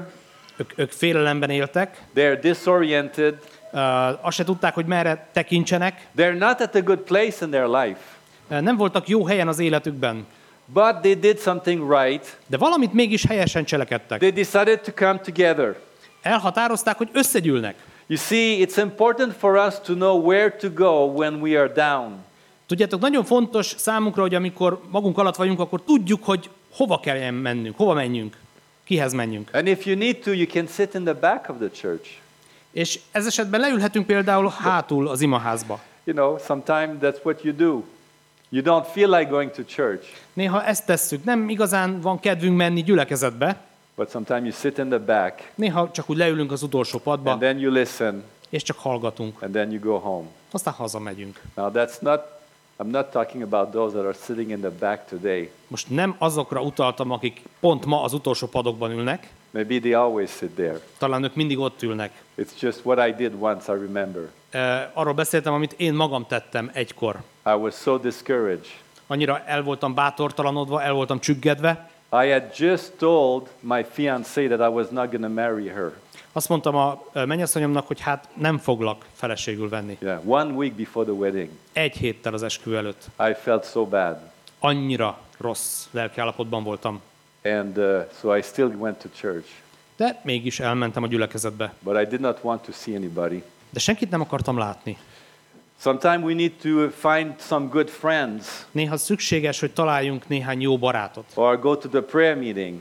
[0.58, 3.34] Ők, ők félelemben éltek, they're disoriented,
[3.72, 3.78] ö,
[4.20, 8.00] azt se tudták, hogy merre tekintsenek, they're not at a good place in their life.
[8.48, 10.26] Ö, nem voltak jó helyen az életükben,
[10.72, 12.36] But they did something right.
[12.46, 14.18] de valamit mégis helyesen cselekedtek.
[14.18, 15.78] They decided to come together.
[16.22, 17.74] Elhatározták, hogy összegyűlnek.
[18.06, 22.24] You see, it's important for us to know where to go when we are down.
[22.66, 27.76] Tudjátok, nagyon fontos számunkra, hogy amikor magunk alatt vagyunk, akkor tudjuk, hogy hova kell mennünk,
[27.76, 28.36] hova menjünk,
[28.88, 29.48] kihez menjünk.
[29.52, 32.08] And if you need to, you can sit in the back of the church.
[32.70, 35.80] És ez esetben leülhetünk például hátul az imaházba.
[36.04, 37.82] You know, sometimes that's what you do.
[38.48, 42.82] You don't feel like going to church, Néha ezt tesszük, nem igazán van kedvünk menni
[42.82, 43.60] gyülekezetbe,
[43.96, 47.40] but sometimes you sit in the back néha csak úgy leülünk az utolsó padba, and
[47.40, 49.42] then you listen és csak hallgatunk.
[49.42, 50.26] and then you go home.
[50.50, 51.40] Aztán hazamegyünk.
[51.54, 52.20] Now, that's not,
[52.80, 55.50] I'm not talking about those that are sitting in the back today.
[55.66, 60.50] Most nem azokra utaltam, akik pont ma az utolsó padokban ülnek, Maybe they always sit
[60.50, 60.80] there.
[60.98, 62.22] talán ők mindig ott ülnek.
[62.36, 64.22] It's just what I did once, I remember.
[64.50, 67.14] E, Arról beszéltem, amit én magam tettem egykor.
[67.46, 68.66] I was so discouraged.
[69.06, 71.90] Annyira el voltam bátortalanodva, el voltam csüggedve.
[72.12, 75.92] I had just told my fiancée that I was not going to marry her.
[76.32, 79.96] Azt mondtam a mennyasszonyomnak, hogy hát nem foglak feleségül venni.
[80.00, 83.04] Yeah, one week before the wedding, Egy héttel az eskü előtt.
[83.30, 84.16] I felt so bad.
[84.58, 87.00] Annyira rossz lelkiállapotban voltam.
[87.44, 89.46] And uh, so I still went to church,
[89.96, 91.72] De mégis elmentem a gyülekezetbe.
[91.80, 93.42] but I did not want to see anybody.
[93.70, 94.96] De senkit nem akartam látni.
[95.80, 101.24] Sometimes we need to find some good friends Néha szükséges, hogy találjunk néhány jó barátot.
[101.34, 102.80] or go to the prayer meeting.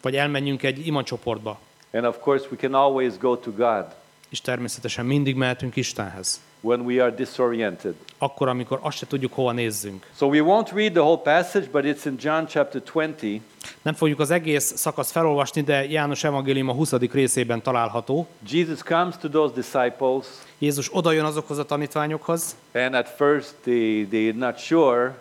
[0.00, 1.58] Vagy elmenjünk egy imacsoportba.
[1.92, 3.84] And of course, we can always go to God
[4.28, 6.40] És természetesen mindig mehetünk Istenhez.
[6.60, 7.94] when we are disoriented.
[8.18, 10.06] Akkor, amikor azt se tudjuk, hova nézzünk.
[10.16, 13.06] So we won't read the whole passage, but it's in John chapter 20.
[13.82, 16.92] Nem fogjuk az egész szakasz felolvasni, de János Evangélium a 20.
[16.92, 18.26] részében található.
[18.48, 20.26] Jesus comes to those disciples,
[20.58, 25.18] Jézus odajön azokhoz a tanítványokhoz, and at first they, they're not sure,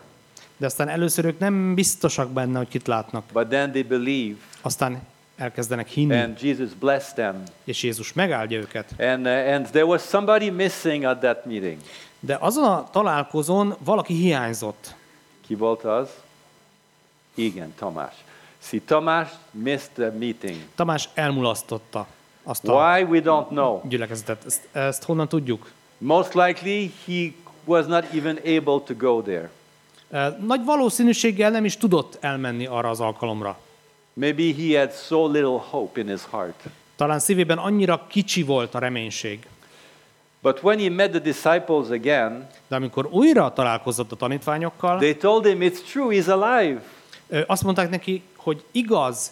[0.58, 3.24] de aztán először ők nem biztosak benne, hogy kit látnak.
[3.34, 5.02] but then they believe, Aztán
[5.38, 7.44] elkezdenek hinni, and Jesus blessed them.
[7.64, 8.94] és Jézus megáldja őket.
[9.00, 11.78] And, uh, and there was somebody missing at that meeting.
[12.20, 14.96] De azon a találkozón valaki hiányzott.
[15.48, 16.10] Ki volt az?
[17.34, 18.14] Igen, Tamás.
[18.60, 20.58] See, Tamás missed the meeting.
[20.76, 22.08] Tamás elmulasztotta
[22.44, 23.04] azt a Why?
[23.04, 23.88] We don't know.
[23.88, 24.46] gyülekezetet.
[24.46, 25.72] Ezt, ezt honnan tudjuk?
[25.98, 27.32] Most likely he
[27.64, 29.50] was not even able to go there.
[30.10, 33.58] Ö, Nagy valószínűséggel nem is tudott elmenni arra az alkalomra.
[34.18, 36.64] Maybe he had so little hope in his heart.
[36.96, 39.48] Talán szívében annyira kicsi volt a reménység.
[40.42, 45.46] But when he met the disciples again, De amikor újra találkozott a tanítványokkal, they told
[45.46, 46.82] him, It's true, he's alive.
[47.48, 49.32] azt mondták neki, hogy igaz,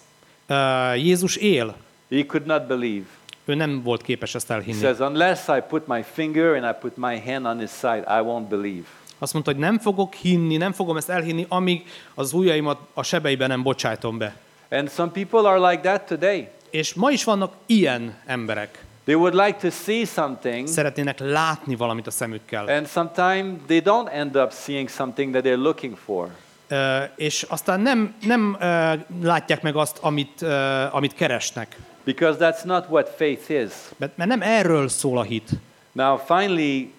[0.96, 1.76] Jézus él.
[2.10, 3.06] He could not believe.
[3.46, 4.80] Ő nem volt képes ezt He elhinni.
[4.82, 8.22] says, Unless I put my finger and I put my hand on his side, I
[8.24, 8.86] won't believe.
[9.18, 13.48] Azt mondta, hogy nem fogok hinni, nem fogom ezt elhinni, amíg az ujjaimat a sebeiben
[13.48, 14.36] nem bocsájtom be.
[14.74, 16.48] And some people are like that today.
[16.70, 18.84] És ma is vannak ilyen emberek.
[19.04, 22.68] They would like to see something, Szeretnének látni valamit a szemükkel.
[22.68, 26.30] and sometimes they don't end up seeing something that they're looking for.
[26.68, 31.78] Ö, és aztán nem, nem ö, látják meg azt, amit, ö, amit keresnek.
[32.04, 33.72] Because that's not what faith is.
[33.98, 35.50] Mert, mert nem erről szól a hit.
[35.92, 36.94] Now, finally,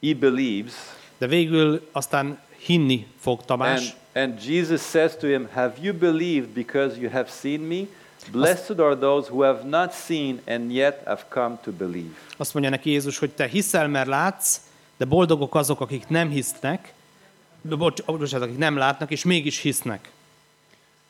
[0.00, 0.72] he believes,
[1.18, 3.92] De végül aztán hinni fog Tamás, and
[4.38, 7.86] Jesus says to him, Have you believed because you have seen me?
[8.30, 12.10] Blessed are those who have not seen and yet have come to believe.
[12.36, 14.56] azt mondja neki Jézus, hogy te hiszel, mert látsz,
[14.96, 16.92] de boldogok azok, akik nem hisznek,
[17.62, 20.10] bocs, bocsánat, akik nem látnak, és mégis hisznek.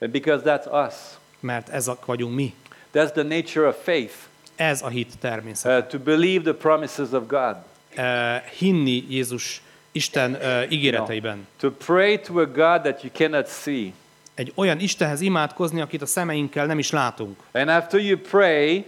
[0.01, 0.95] And because that's us.
[1.41, 2.55] Mert ezek vagyunk mi.
[2.95, 4.15] That's the nature of faith,
[4.57, 5.83] Ez a hit természet.
[5.83, 7.57] uh, to believe the promises of God.
[7.97, 11.47] Uh, hinni Jézus Isten uh, ígéreteiben.
[11.61, 13.93] To pray to a God that you cannot see.
[14.35, 17.39] Egy olyan Istenhez imádkozni, akit a szemeinkkel nem is látunk.
[17.53, 18.85] And after you pray,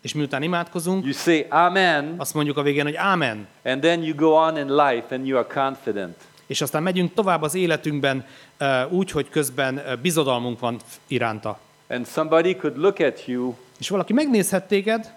[0.00, 3.48] És miután imádkozunk, you say Amen, azt mondjuk a végén, hogy Ámen.
[3.64, 6.16] and then you go on in life and you are confident.
[6.46, 8.26] És aztán megyünk tovább az életünkben
[8.60, 11.58] uh, úgy, hogy közben uh, bizodalmunk van iránta.
[11.88, 15.12] And somebody could look at you És valaki megnézhet téged,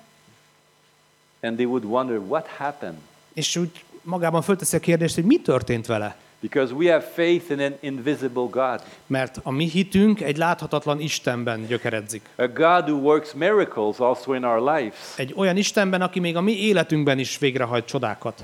[1.41, 2.97] and they would wonder what happened.
[3.34, 6.15] és úgy magában fölteszi a kérdést, hogy mi történt vele.
[6.41, 11.65] Because we have faith in an invisible God, Mert a mi hitünk egy láthatatlan Istenben
[11.67, 12.22] gyökeredzik.
[12.36, 14.93] a God who works miracles also in our lives.
[15.15, 18.43] Egy olyan Istenben, aki még a mi életünkben is végrehajt csodákat.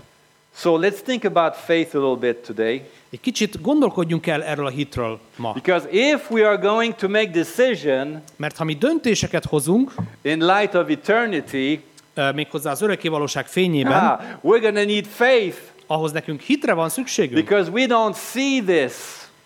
[0.58, 2.82] So let's think about faith a little bit today.
[3.10, 5.52] Egy kicsit gondolkodjunk el erről a hitről ma.
[5.54, 10.74] Because if we are going to make decision Mert ha mi döntéseket hozunk, in light
[10.74, 11.80] of eternity,
[12.36, 17.46] méghozzá az örökké valóság fényében, ah, we're to need faith ahhoz nekünk hitre van szükségünk.
[17.46, 18.94] because we don't see this.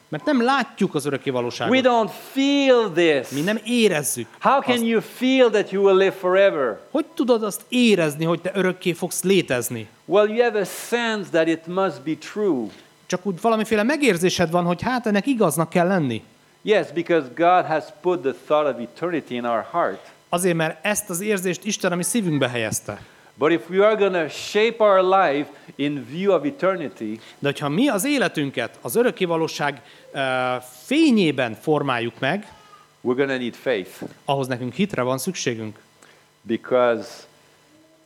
[0.08, 1.80] Mert nem látjuk az örökké We valóságot.
[1.84, 3.44] don't feel Mi this.
[3.44, 4.28] nem érezzük.
[4.40, 4.84] How can azt.
[4.84, 6.80] you feel that you will live forever?
[6.92, 9.88] Hogy tudod azt érezni, hogy te örökké fogsz létezni?
[10.06, 12.66] Well, you have a sense that it must be true.
[13.06, 16.24] Csak úgy valamiféle megérzésed van, hogy hát ennek igaznak kell lenni.
[16.62, 20.00] Yes, because God has put the thought of eternity in our heart.
[20.30, 23.02] Azért, mert ezt az érzést Isten a mi szívünkbe helyezte.
[23.36, 27.70] But if we are going to shape our life in view of eternity, De hogyha
[27.70, 30.20] mi az életünket az örökké valóság ö,
[30.86, 32.54] fényében formáljuk meg,
[33.04, 33.90] we're going to need faith
[34.26, 35.80] ahhoz nekünk hitre van szükségünk.
[36.42, 37.08] because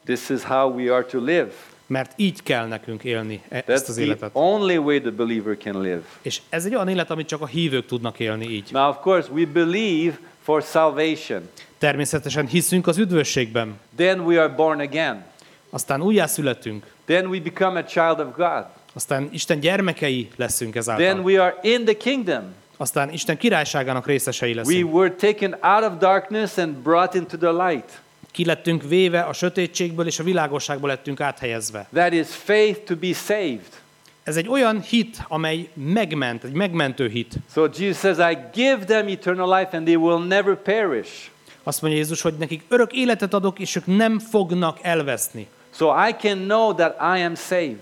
[0.05, 1.51] this is how we are to live.
[1.87, 4.29] Mert így kell nekünk élni e- ezt az the életet.
[4.33, 6.01] only way the believer can live.
[6.21, 8.69] És ez egy olyan élet, amit csak a hívők tudnak élni így.
[8.71, 11.49] Now, of course, we believe for salvation.
[11.83, 13.79] Természetesen hiszünk az üdvösségben.
[13.95, 15.23] Then we are born again.
[15.69, 16.85] Aztán újjászületünk.
[17.05, 18.65] Then we become a child of God.
[18.93, 21.05] Aztán Isten gyermekei leszünk ezáltal.
[21.05, 22.43] Then we are in the kingdom.
[22.77, 24.93] Aztán Isten királyságának részesei We leszünk.
[24.93, 28.01] were taken out of darkness and brought into the light.
[28.31, 31.87] Ki lettünk véve a sötétségből és a világosságból lettünk áthelyezve.
[31.93, 33.81] That is faith to be saved.
[34.23, 37.33] Ez egy olyan hit, amely megment, egy megmentő hit.
[37.53, 41.31] So Jesus says, I give them eternal life and they will never perish.
[41.63, 45.47] Azt mondja Jézus, hogy nekik örök életet adok, és ők nem fognak elveszni.
[45.75, 47.79] So I can know that I am saved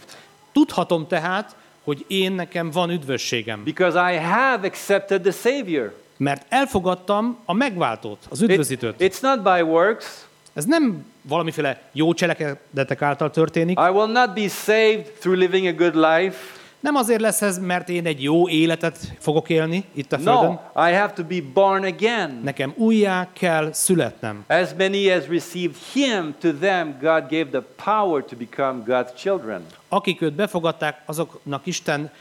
[0.52, 6.00] Tudhatom tehát, hogy én nekem van üdvösségem, because I have accepted the Savior.
[6.18, 8.96] mert elfogadtam a megváltót, az It- üdvözítőt.
[9.00, 10.06] it's not by works.
[10.54, 15.74] Ez nem valamiféle jó cselekedetek által történik, I will not be saved through living a
[15.74, 16.38] good life.
[16.82, 20.60] Nem azért lesz ez, mert én egy jó életet fogok élni itt a Földön.
[20.74, 22.40] No, I have to be born again.
[22.44, 24.44] Nekem újjá kell születnem.
[24.48, 29.66] As many as received him, to them God gave the power to become God's children.
[29.90, 32.12] Akik őt befogadták, azoknak Isten,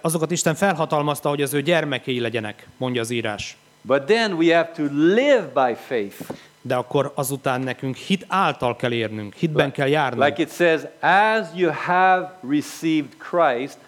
[0.00, 3.56] azokat Isten felhatalmazta, hogy az ő gyermekei legyenek, mondja az írás.
[3.82, 4.82] But then we have to
[5.14, 6.16] live by faith.
[6.62, 10.24] De akkor azután nekünk hit által kell érnünk, hitben kell járnunk.
[10.24, 13.78] Like it says, as you have received Christ,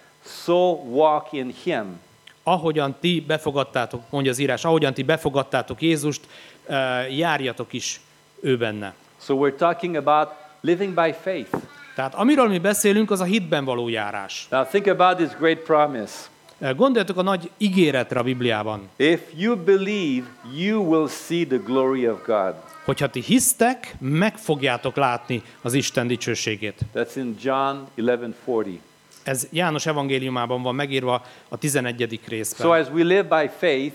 [0.45, 2.01] so walk in him.
[2.43, 6.21] Ahogyan ti befogadtátok, mondja az írás, ahogyan ti befogadtátok Jézust,
[6.67, 8.01] eh, járjatok is
[8.41, 8.95] ő benne.
[9.21, 10.29] So we're talking about
[10.61, 11.57] living by faith.
[11.95, 14.47] Tehát amiről mi beszélünk, az a hitben való járás.
[14.51, 16.15] Now think about this great promise.
[16.59, 18.89] Eh, Gondoljatok a nagy ígéretre a Bibliában.
[18.97, 20.27] If you believe,
[20.57, 22.55] you will see the glory of God.
[22.85, 26.81] Hogyha ti hisztek, meg fogjátok látni az Isten dicsőségét.
[26.95, 28.79] That's in John 11:40.
[29.23, 32.21] Ez János evangéliumában van megírva a 11.
[32.29, 32.67] részben.
[32.67, 33.95] So as we live by faith,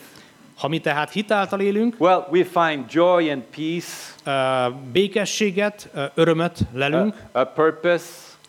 [0.57, 3.87] Ha mi tehát hitáltal élünk, well, we find joy and peace,
[4.23, 8.05] ö, békességet, ö, örömöt a, lelünk, a purpose.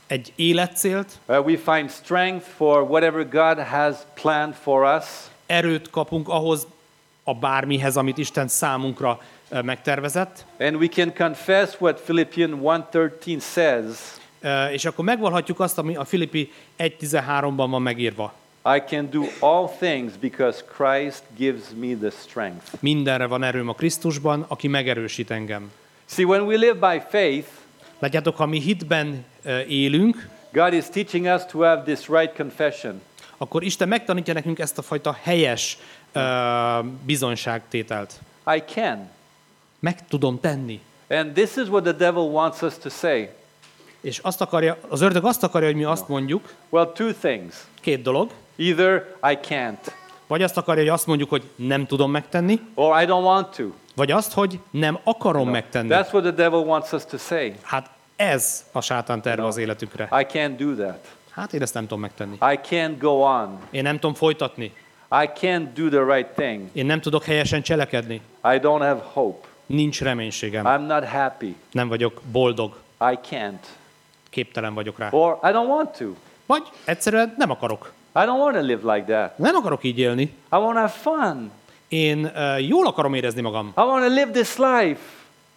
[0.06, 5.04] egy életcélt, Uh, we find strength for whatever God has planned for us.
[5.46, 6.66] erőt kapunk ahhoz
[7.24, 9.20] a bármihez, amit Isten számunkra
[9.62, 13.86] megtervezett, And we can confess what Philippians 1:13 says.
[14.72, 18.34] És akkor megvalhatjuk azt, ami a Filippi 1.13-ban van megírva.
[18.76, 22.64] I can do all things because Christ gives me the strength.
[22.80, 25.70] Mindenre van erőm a Krisztusban, aki megerősít engem.
[26.06, 27.48] See, when we live by faith,
[27.98, 29.24] Látjátok, ha mi hitben
[29.68, 33.02] élünk, God is teaching us to have this right confession.
[33.36, 35.78] akkor Isten megtanítja nekünk ezt a fajta helyes
[36.12, 36.20] ö,
[37.04, 38.20] bizonyságtételt.
[38.56, 39.10] I can.
[39.78, 40.80] Meg tudom tenni.
[41.08, 43.28] And this is what the devil wants us to say.
[44.04, 47.54] És azt akarja, az ördög azt akarja, hogy mi azt mondjuk, Well, two things.
[47.80, 49.92] két dolog, Either I can't,
[50.26, 53.64] vagy azt akarja, hogy azt mondjuk, hogy nem tudom megtenni, or I don't want to.
[53.94, 55.88] vagy azt, hogy nem akarom megtenni.
[55.90, 57.54] That's what the devil wants us to say.
[57.62, 60.08] Hát ez a sátán terve az életünkre.
[60.20, 61.08] I can't do that.
[61.30, 62.34] Hát én ezt nem tudom megtenni.
[62.34, 63.58] I can't go on.
[63.70, 64.64] Én nem tudom folytatni.
[65.10, 66.68] I can't do the right thing.
[66.72, 68.14] Én nem tudok helyesen cselekedni.
[68.44, 69.46] I don't have hope.
[69.66, 70.64] Nincs reménységem.
[70.66, 71.56] I'm not happy.
[71.72, 72.76] Nem vagyok boldog.
[73.00, 73.58] I can't.
[74.34, 75.08] Képtelen vagyok rá.
[75.10, 76.04] Or I don't want to.
[76.46, 77.92] Vagy egyszerűen nem akarok.
[78.16, 79.38] I don't want to live like that.
[79.38, 80.22] Nem akarok így élni.
[80.22, 81.50] I want to have fun.
[81.88, 83.72] Én uh, jól akarom érezni magam.
[83.76, 85.00] I want to live this life.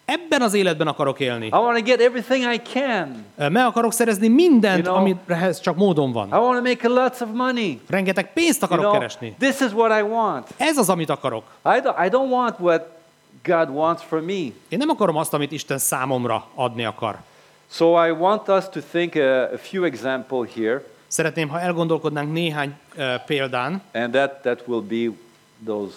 [0.04, 1.46] Ebben az életben akarok élni.
[1.46, 3.24] I want to get everything I can.
[3.52, 6.28] Meg akarok szerezni mindent, You know- amihez csak módon I van.
[6.30, 7.80] want to make lots of money.
[7.88, 9.34] Rengeteg pénzt You akarok know, keresni.
[9.38, 10.46] this is what I want.
[10.56, 11.44] Ez az, amit akarok.
[11.64, 12.86] I don't, I don't want what
[13.44, 14.32] God wants for me.
[14.68, 17.16] Én nem akarom azt, amit Isten számomra adni akar.
[17.70, 22.78] So I want us to think a, a few example here, Szeretném, ha elgondolkodnánk néhány
[22.96, 25.16] uh, példán, and that, that will be
[25.64, 25.94] those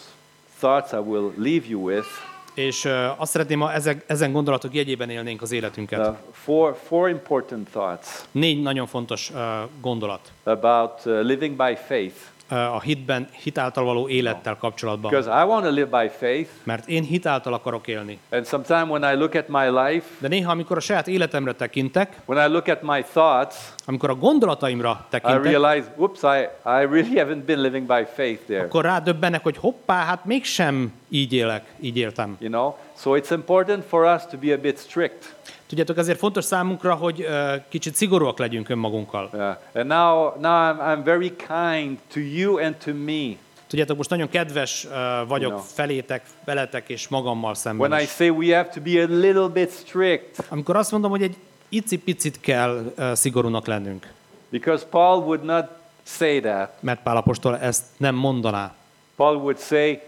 [0.59, 2.07] thoughts I will leave you with.
[2.53, 6.07] és uh, azt szeretném, ha ezek, ezen gondolatok jegyében élnénk az életünket.
[6.07, 9.39] Uh, four, four important thoughts Négy nagyon fontos uh,
[9.82, 12.15] gondolat about uh, living by faith.
[12.51, 15.11] A hitben, hit által való élettel kapcsolatban.
[15.11, 18.19] Because I want to live by faith, Mert én hit által akarok élni.
[18.29, 22.15] and sometimes when I look at my life, De néha, amikor a saját életemre tekintek,
[22.25, 26.85] when I look at my thoughts, amikor a gondolataimra I tekintek, realize, whoops, I, I
[26.85, 28.63] really haven't been living by faith there.
[28.63, 32.35] akkor rádöbbenek, hogy hoppá, hát mégsem így élek, így éltem.
[32.39, 35.35] You know, so it's important for us to be a bit strict.
[35.72, 39.30] Tudjátok, ezért fontos számunkra, hogy uh, kicsit szigorúak legyünk önmagunkkal.
[39.34, 39.55] Yeah.
[39.74, 43.36] And now, now I'm, I'm very kind to you and to me.
[43.67, 44.91] Tudjátok, most nagyon kedves uh,
[45.28, 45.63] vagyok know.
[45.63, 49.72] felétek, veletek és magammal szemben When I say we have to be a little bit
[49.72, 51.36] strict, Amikor azt mondom, hogy egy
[51.69, 54.13] icipicit kell uh, szigorúnak lennünk,
[54.49, 55.65] because Paul would not
[56.03, 56.69] say that.
[56.80, 58.74] mert Pál apostol ezt nem mondaná.
[59.15, 60.01] Paul would say,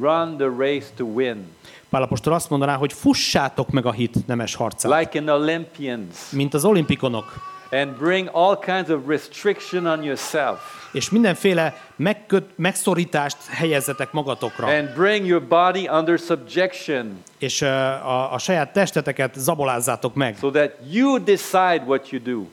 [0.00, 1.56] run the race to win,
[1.90, 6.30] Pál apostol azt mondaná, hogy fussátok meg a hit nemes harcát, like an Olympians.
[6.30, 7.48] mint az olimpikonok.
[7.72, 10.58] and bring all kinds of restriction on yourself
[10.92, 18.38] és mindenféle megköt, megszorítást helyezzetek magatokra, and bring your body under subjection és a, a
[18.38, 22.46] saját testeteket zabolázzátok meg, so that you decide what you do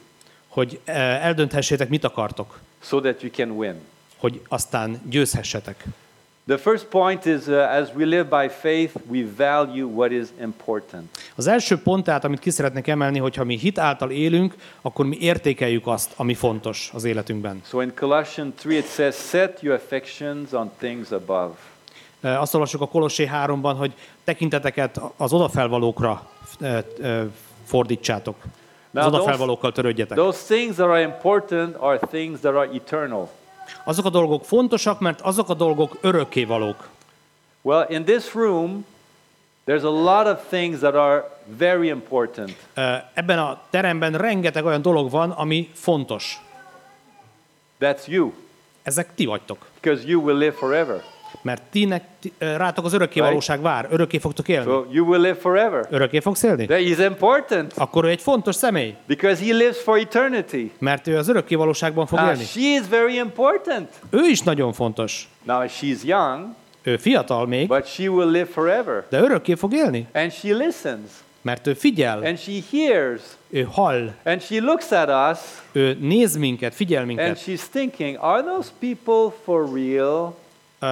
[0.48, 3.82] hogy eldönthessétek, mit akartok, so that you can win.
[4.18, 5.84] hogy aztán győzhessetek.
[6.48, 11.18] The first point is uh, as we live by faith, we value what is important.
[11.36, 15.06] Az első pont tehát, amit ki szeretnék emelni, hogy ha mi hit által élünk, akkor
[15.06, 17.62] mi értékeljük azt, ami fontos az életünkben.
[17.66, 21.54] So in Colossians 3 it says, Set your affections on things above.
[22.22, 23.94] Ö, Azt olvassuk a Kolossé 3-ban, hogy
[24.24, 26.30] tekinteteket az odafelvalókra
[26.60, 27.24] ö, ö,
[27.66, 28.36] fordítsátok.
[28.94, 30.18] Az odafelvalókkal törődjetek.
[30.18, 33.30] Those things that are important are things that are eternal.
[33.86, 36.88] Azok a dolgok fontosak, mert azok a dolgok örökkévalók.
[37.62, 38.86] Well, in this room,
[39.66, 41.24] there's a lot of things that are
[41.58, 42.52] very important.
[43.14, 46.40] Ebben a teremben rengeteg olyan dolog van, ami fontos.
[47.80, 48.34] That's you,
[48.84, 49.66] Ezek ti vagytok.
[49.82, 51.04] because you will live forever.
[51.48, 51.64] Mert
[52.38, 53.88] ö, rátok az örökkévalóság vár.
[53.92, 54.66] Örökké fogtok élni.
[54.66, 55.88] So you will live forever.
[55.90, 56.66] Örökké fogsz élni?
[56.66, 60.72] That is important Akkor ő egy fontos személy, because he lives for eternity.
[60.80, 62.44] mert ő az örökkévalóságban fog Now, élni.
[62.44, 63.90] she is very important.
[64.10, 65.30] Ő is nagyon fontos.
[65.44, 66.46] Now, she's young,
[66.84, 69.04] Ő fiatal még, but she will live forever.
[69.10, 71.10] de örökké fog élni, And she listens,
[71.42, 75.40] mert ő figyel, and she hears, ő hall, and she looks at us,
[75.72, 80.36] ő néz minket, figyel and minket, she's thinking, are those people for real?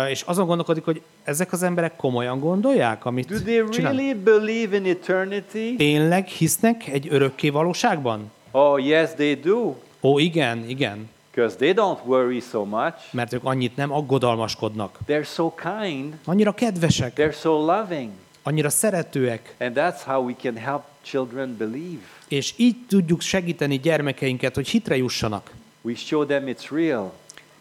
[0.09, 4.85] És azon gondolkodik, hogy ezek az emberek komolyan gondolják, amit Do they really believe in
[4.85, 5.75] eternity?
[5.77, 8.31] Tényleg hisznek egy örökké valóságban?
[8.51, 11.09] Oh, yes, they do, Ó, igen, igen.
[11.31, 12.93] because they don't worry so much.
[13.11, 14.97] Mert ők annyit nem aggodalmaskodnak.
[15.07, 18.09] They're so kind, Annyira kedvesek, they're so loving.
[18.43, 21.99] annyira szeretőek, And that's how we can help children believe.
[22.27, 25.51] és így tudjuk segíteni gyermekeinket, hogy hitre jussanak.
[25.81, 27.13] We show them it's real.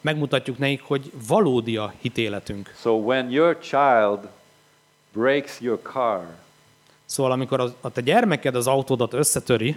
[0.05, 2.75] Megmutatjuk nekik, hogy valódi a hitéletünk.
[2.81, 4.19] So when your child
[5.13, 6.27] breaks your car
[7.05, 9.77] Szóval amikor az, a te gyermeked az autódat összetöri,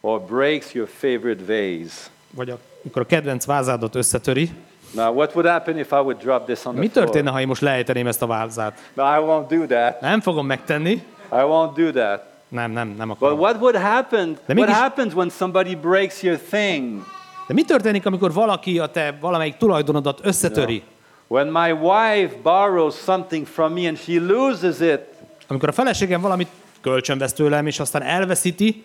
[0.00, 4.50] or breaks your favorite vase, vagy a, amikor a kedvenc vázádat összetöri,
[4.94, 7.46] now what would happen if I would drop this on the mi történne, ha én
[7.46, 8.90] most lejteném ezt a vázát?
[8.94, 10.00] No, I won't do that.
[10.00, 10.90] Nem fogom megtenni.
[10.92, 12.22] I won't do that.
[12.48, 13.38] Nem, nem, nem But akarom.
[13.38, 14.32] what would happen?
[14.32, 17.02] De What mégis- happens when somebody breaks your thing?
[17.48, 20.82] De mi történik, amikor valaki a te valamelyik tulajdonodat összetöri?
[21.26, 25.00] When my wife borrows something from me and she loses it,
[25.46, 26.48] Amikor a feleségem valamit
[26.80, 28.84] kölcsönvesz tőlem, és aztán elveszíti,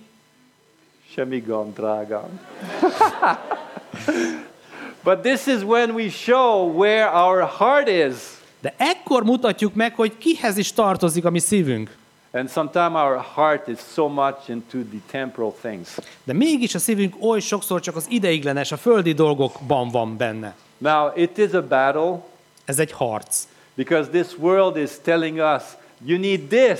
[1.13, 2.29] semmi gond, drágám.
[5.03, 8.15] But this is when we show where our heart is.
[8.61, 11.95] de ekkor mutatjuk meg, hogy kihez is tartozik a mi szívünk.
[12.35, 15.97] And sometimes our heart is so much into the temporal things.
[16.23, 20.55] De mégis a szívünk oly sokszor csak az ideiglenes, a földi dolgokban van benne.
[20.77, 22.19] Now, it is a battle
[22.65, 23.37] Ez egy harc.
[23.75, 25.63] because this world is telling us,
[26.05, 26.79] you need this.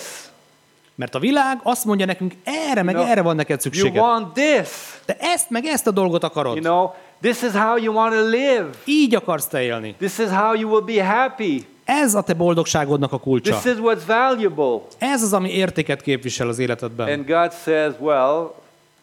[0.95, 4.01] Mert a világ azt mondja nekünk, erre meg You know, erre van neked You szükséged.
[4.01, 4.67] want this.
[5.05, 6.55] De ezt meg ezt a dolgot akarod.
[6.55, 6.91] You know,
[7.21, 8.69] this is how you want to live.
[8.85, 9.95] Így akarsz te élni.
[9.97, 11.65] This is how you will be happy.
[12.01, 13.57] Ez a te boldogságodnak a kulcsa.
[13.59, 14.79] This is what's valuable.
[14.97, 17.07] Ez az, ami értéket képvisel az életedben.
[17.07, 18.53] And God says, well,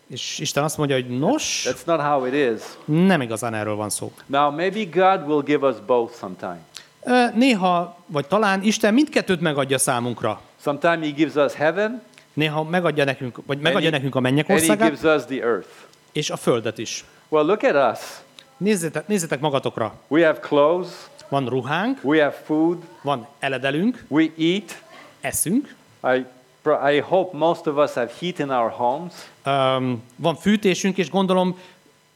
[0.07, 2.63] És Isten azt mondja, hogy nos, that's not how it is.
[2.85, 4.13] nem igazán erről van szó.
[4.27, 6.59] Now, maybe God will give us both sometime.
[7.35, 10.41] Néha, vagy talán Isten mindkettőt megadja számunkra.
[10.63, 14.59] Sometimes He gives us heaven, Néha megadja nekünk, vagy megadja he- nekünk a mennyek and
[14.61, 15.69] He országát, gives us the earth.
[16.13, 17.05] és a földet is.
[17.29, 18.01] Well, look at us.
[18.57, 19.95] Nézzétek, nézzétek magatokra.
[20.09, 20.89] We have clothes,
[21.31, 24.83] Van ruhánk, we have food, van eledelünk, we eat.
[25.21, 25.75] eszünk,
[26.15, 26.25] I,
[26.95, 29.13] I hope most of us have heat in our homes.
[29.45, 31.59] öm, van fűtésünk, és gondolom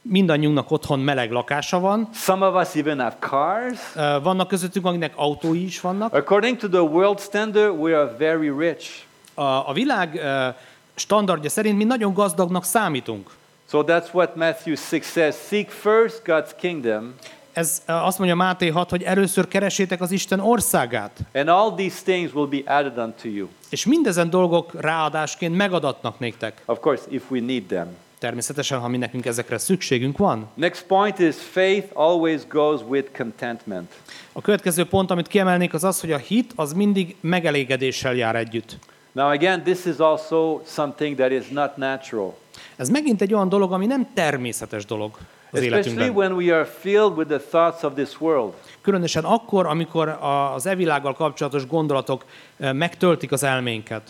[0.01, 2.09] mindannyiunknak otthon meleg lakása van.
[2.13, 3.79] Some of us even have cars.
[3.95, 6.13] Ö, Vannak közöttünk, akinek autói is vannak.
[6.13, 8.89] According to the world standard, we are very rich.
[9.33, 10.47] A, a világ ö,
[10.95, 13.29] standardja szerint mi nagyon gazdagnak számítunk.
[13.69, 17.13] So that's what Matthew 6 says Seek first God's kingdom,
[17.55, 22.33] Ez azt mondja Máté 6, hogy először keresétek az Isten országát, and all these things
[22.33, 23.47] will be added unto you.
[23.69, 26.61] és mindezen dolgok ráadásként megadatnak néktek.
[26.65, 27.87] Of course, if we need them.
[28.17, 30.47] Természetesen, ha mi nekünk ezekre szükségünk van.
[30.53, 33.91] Next point is faith always goes with contentment.
[34.31, 38.77] A következő pont, amit kiemelnék, az az, hogy a hit az mindig megelégedéssel jár együtt.
[39.11, 42.37] Now, again, this is also something that is not natural,
[42.75, 45.17] Ez megint egy olyan dolog, ami nem természetes dolog
[45.55, 46.15] az especially életünkben.
[46.15, 48.53] when we are filled with the thoughts of this world.
[48.81, 50.17] Különösen akkor, amikor
[50.55, 52.25] az evilággal kapcsolatos gondolatok
[52.57, 54.07] ö, megtöltik az elménket.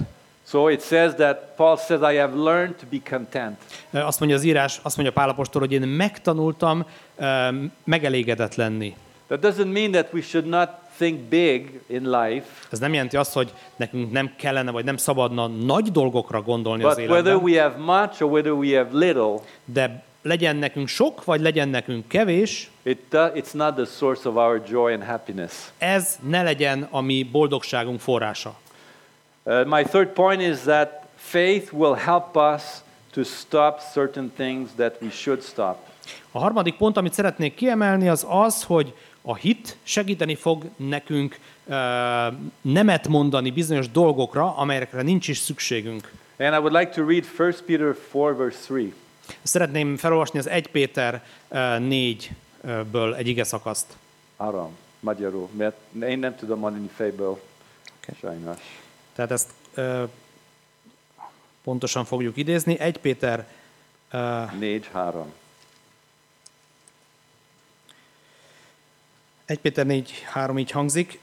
[0.47, 3.57] So it says that Paul says, I have learned to be content.
[3.91, 6.85] Azt mondja az írás, azt mondja Pálapostól, hogy én megtanultam
[7.17, 7.47] ö,
[7.83, 8.95] megelégedett lenni.
[9.27, 13.33] That doesn't mean that we should not think big in life, Ez nem jelenti azt,
[13.33, 17.61] hogy nekünk nem kellene, vagy nem szabadna nagy dolgokra gondolni az but whether életben, we
[17.61, 19.35] have much or whether we have little,
[19.65, 24.35] de legyen nekünk sok, vagy legyen nekünk kevés, it, do- it's not the source of
[24.35, 25.53] our joy and happiness.
[25.77, 28.55] ez ne legyen a mi boldogságunk forrása.
[29.43, 32.61] Uh, my third point is that faith will help us
[33.11, 35.77] to stop certain things that we should stop.
[36.31, 41.75] A harmadik pont, amit szeretnék kiemelni, az az, hogy a hit segíteni fog nekünk ö,
[42.61, 46.11] nemet mondani bizonyos dolgokra, amelyekre nincs is szükségünk.
[46.39, 48.93] And I would like to read 1 Peter 4, verse 3.
[49.43, 53.97] Szeretném felolvasni az 1 Péter ö, 4-ből egy ige szakaszt.
[54.37, 57.41] Aram, magyarul, mert én nem tudom mondani fejből,
[57.97, 58.13] Oké.
[58.19, 58.57] sajnos.
[59.15, 60.03] Tehát ezt ö,
[61.63, 62.79] pontosan fogjuk idézni.
[62.79, 63.47] 1 Péter
[64.11, 65.33] ö, 4, 3.
[69.45, 71.19] 1 Péter 4, 3 így hangzik.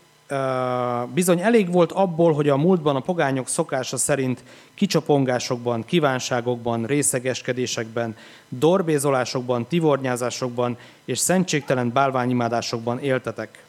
[1.15, 4.43] Bizony elég volt abból, hogy a múltban a pogányok szokása szerint
[4.75, 8.17] kicsapongásokban, kívánságokban, részegeskedésekben,
[8.49, 13.65] dorbézolásokban, tivornyázásokban és szentségtelen bálványimádásokban éltetek.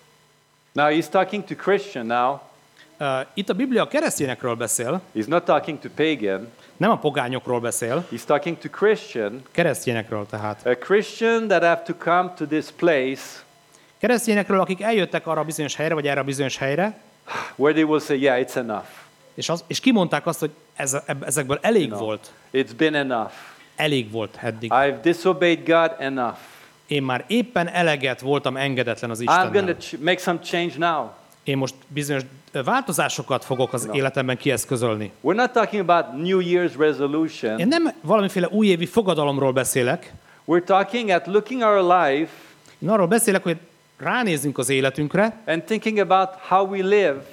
[0.71, 2.37] Now he's talking to Christian now.
[2.97, 6.47] Ö, Itt a Biblia a keresztényekről beszél, He's not talking to pagan.
[6.77, 9.41] nem a pogányokról beszél, He's talking to Christian.
[9.51, 10.65] keresztényekről tehát.
[10.65, 13.21] A Christian that have to come to this place
[14.07, 16.97] Keresztényekről, akik eljöttek arra a bizonyos helyre, vagy erre a bizonyos helyre,
[17.55, 18.85] where they will say, yeah, it's enough.
[19.33, 21.97] és, az, és kimondták azt, hogy ez, ezekből elég No.
[21.97, 22.31] volt.
[22.53, 23.31] It's been enough.
[23.75, 24.71] Elég volt eddig.
[24.73, 26.37] I've disobeyed God enough.
[26.87, 29.65] Én már éppen eleget voltam engedetlen az Istennel.
[29.65, 31.09] to ch- make some change now.
[31.43, 33.93] Én most bizonyos változásokat fogok az No.
[33.93, 35.11] életemben kieszközölni.
[35.23, 37.59] We're not talking about New Year's resolution.
[37.59, 40.13] Én nem valamiféle újévi fogadalomról beszélek,
[40.47, 42.31] We're talking at looking our life
[42.79, 43.57] én arról beszélek, hogy
[44.03, 47.25] ránézzünk az életünkre, and thinking about how we live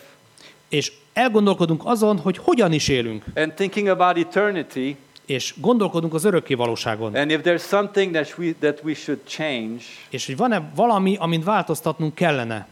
[0.68, 4.96] és elgondolkodunk azon, hogy hogyan is élünk, and thinking about eternity.
[5.26, 7.14] és gondolkodunk az örökké valóságon.
[7.14, 11.44] And if there's something that we, that we should change, És hogy van-e valami, amit
[11.44, 12.66] változtatnunk kellene?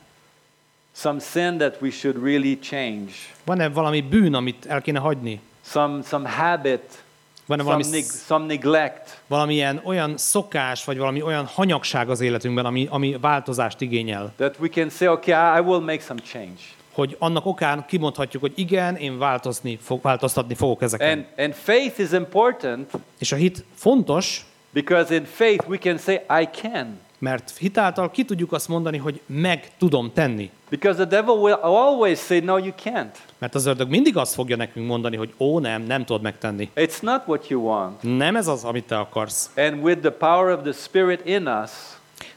[0.92, 3.10] some sin that we should really change,
[3.44, 5.40] Van-e valami bűn, amit el kéne hagyni?
[5.64, 7.02] some, some habit,
[7.48, 12.86] Some, valami, neg- some neglect, valamilyen olyan szokás, vagy valami olyan hanyagság az életünkben, ami,
[12.90, 14.32] ami változást igényel?
[14.36, 16.60] that we can say, okay, I will make some change.
[16.92, 21.10] Hogy annak okán kimondhatjuk, hogy igen, én változni, fog, változtatni fogok ezeken.
[21.10, 26.14] And, and faith is important És a hit fontos, because in faith we can say,
[26.14, 27.00] I can.
[27.18, 30.50] Mert hitáltal ki tudjuk azt mondani, hogy meg tudom tenni.
[30.70, 33.14] Because the devil will always say, no, you can't.
[33.38, 36.70] Mert az ördög mindig azt fogja nekünk mondani, hogy ó, nem, nem tudod megtenni.
[36.76, 38.02] It's not what you want.
[38.02, 39.50] Nem ez az, amit te akarsz.
[39.56, 41.70] And with the power of the Spirit in us,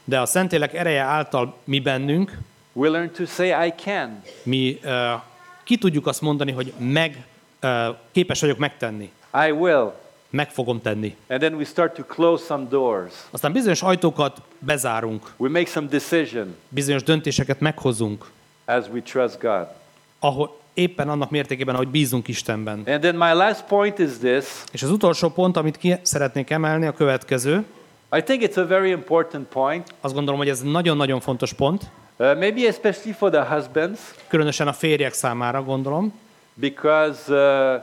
[0.04, 2.38] De a Szentlélek ereje által mi bennünk,
[2.72, 4.22] we learn to say, I can.
[4.42, 4.90] mi uh,
[5.64, 7.26] ki tudjuk azt mondani, hogy meg,
[7.62, 9.10] uh, képes vagyok megtenni.
[9.46, 9.92] I will.
[10.32, 11.16] Meg fogom tenni.
[11.28, 13.12] And then we start to close some doors.
[13.30, 18.30] Aztán bizonyos ajtókat bezárunk, We make some decision bizonyos döntéseket meghozunk,
[18.64, 19.66] as we trust God.
[20.18, 22.82] ahol éppen annak mértékében, ahogy bízunk Istenben.
[22.86, 24.44] And then my last point is this.
[24.72, 27.64] És az utolsó pont, amit ki szeretnék emelni, a következő.
[28.16, 32.38] I think it's a very important point, Azt gondolom, hogy ez nagyon-nagyon fontos pont, uh,
[32.38, 36.12] maybe especially for the husbands, különösen a férjek számára gondolom,
[36.54, 37.82] because, uh,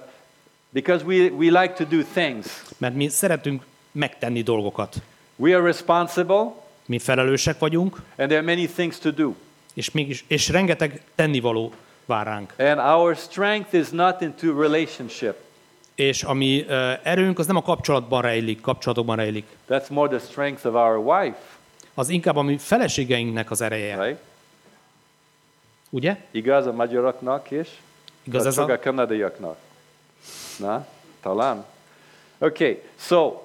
[0.70, 2.64] because we, we like to do things.
[2.78, 4.96] mert mi szeretünk megtenni dolgokat.
[5.36, 6.54] We are responsible,
[6.86, 9.36] Mi felelősek vagyunk, and there are many things to do.
[9.74, 11.72] és, mégis, és rengeteg tennivaló
[12.06, 12.54] vár ránk.
[12.58, 15.36] And our strength is not into relationship.
[15.96, 19.46] És a mi ö, erőnk az nem a kapcsolatban rejlik, kapcsolatokban rejlik.
[19.70, 21.38] That's more the strength of our wife,
[21.94, 24.04] Az inkább a mi feleségeinknek az ereje.
[24.04, 24.20] right?
[25.90, 26.18] Ugye?
[26.32, 27.68] Igaz a magyaroknak is?
[28.24, 28.66] Igaz ez a...
[28.66, 29.58] a kanadaiaknak?
[30.60, 30.86] Na,
[31.22, 31.66] talán.
[32.38, 33.44] Okay, so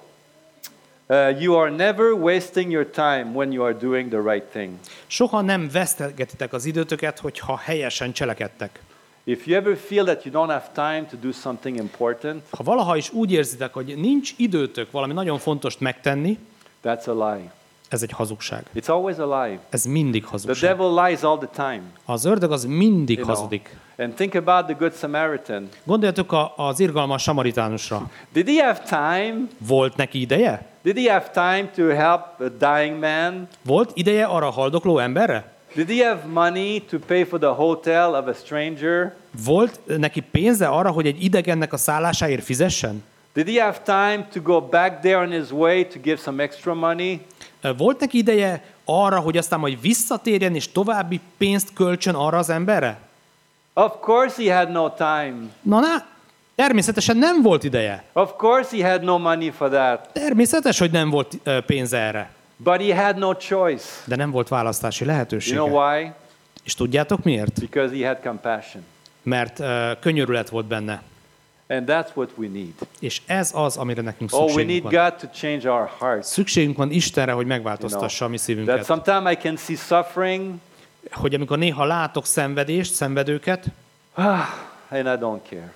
[1.08, 4.70] uh, you are never wasting your time when you are doing the right thing.
[5.06, 8.82] Soha nem vesztegetitek az időtöket, hogyha helyesen cselekedtek.
[9.24, 12.96] If you ever feel that you don't have time to do something important, Ha valaha
[12.96, 16.38] is úgy érzitek, hogy nincs időtök valami nagyon fontos megtenni,
[16.84, 17.52] that's a lie.
[17.88, 18.64] ez egy hazugság.
[18.74, 19.58] It's always a lie.
[19.70, 20.76] Ez mindig The hazugság.
[20.76, 21.82] devil lies all the time.
[22.04, 23.48] Az ördög az mindig You know.
[23.98, 25.68] And think about the Good Samaritan.
[25.84, 28.10] Gondoljatok a, az irgalmas samaritánusra.
[28.32, 29.48] Did he have time?
[29.58, 30.66] Volt neki ideje?
[30.82, 33.48] Did he have time to help a dying man?
[33.62, 35.52] Volt ideje arra haldokló emberre?
[35.74, 39.14] Did he have money to pay for the hotel of a stranger?
[39.44, 43.04] Volt neki pénze arra, hogy egy idegennek a szállásáért fizessen?
[43.32, 46.74] Did he have time to go back there on his way to give some extra
[46.74, 47.20] money?
[47.76, 52.98] Volt neki ideje arra, hogy aztán majd visszatérjen és további pénzt költsön arra az emberre?
[53.74, 55.34] Of course he had no time.
[55.62, 56.06] Na, na,
[56.54, 58.04] természetesen nem volt ideje.
[58.12, 60.10] Of course he had no money for that.
[60.12, 62.30] Természetes, hogy nem volt ö, pénze erre.
[62.56, 63.84] But he had no choice.
[64.04, 65.56] De nem volt választási You lehetősége.
[65.56, 66.12] know why?
[66.64, 67.60] És tudjátok miért?
[67.60, 68.82] Because he had compassion.
[69.22, 69.66] Mert uh,
[70.00, 71.02] könyörület volt benne.
[71.68, 72.72] And that's what we need.
[73.00, 74.92] És ez az, amire nekünk Oh, we need van.
[74.92, 76.26] God to change our hearts.
[76.26, 78.84] Szükségünk van Istenre, hogy You know, megváltoztassa a mi that szívünket.
[78.84, 80.54] sometimes I can see suffering
[81.10, 83.64] Hogy amikor néha látok szenvedést, szenvedőket,
[84.90, 85.72] and I don't care.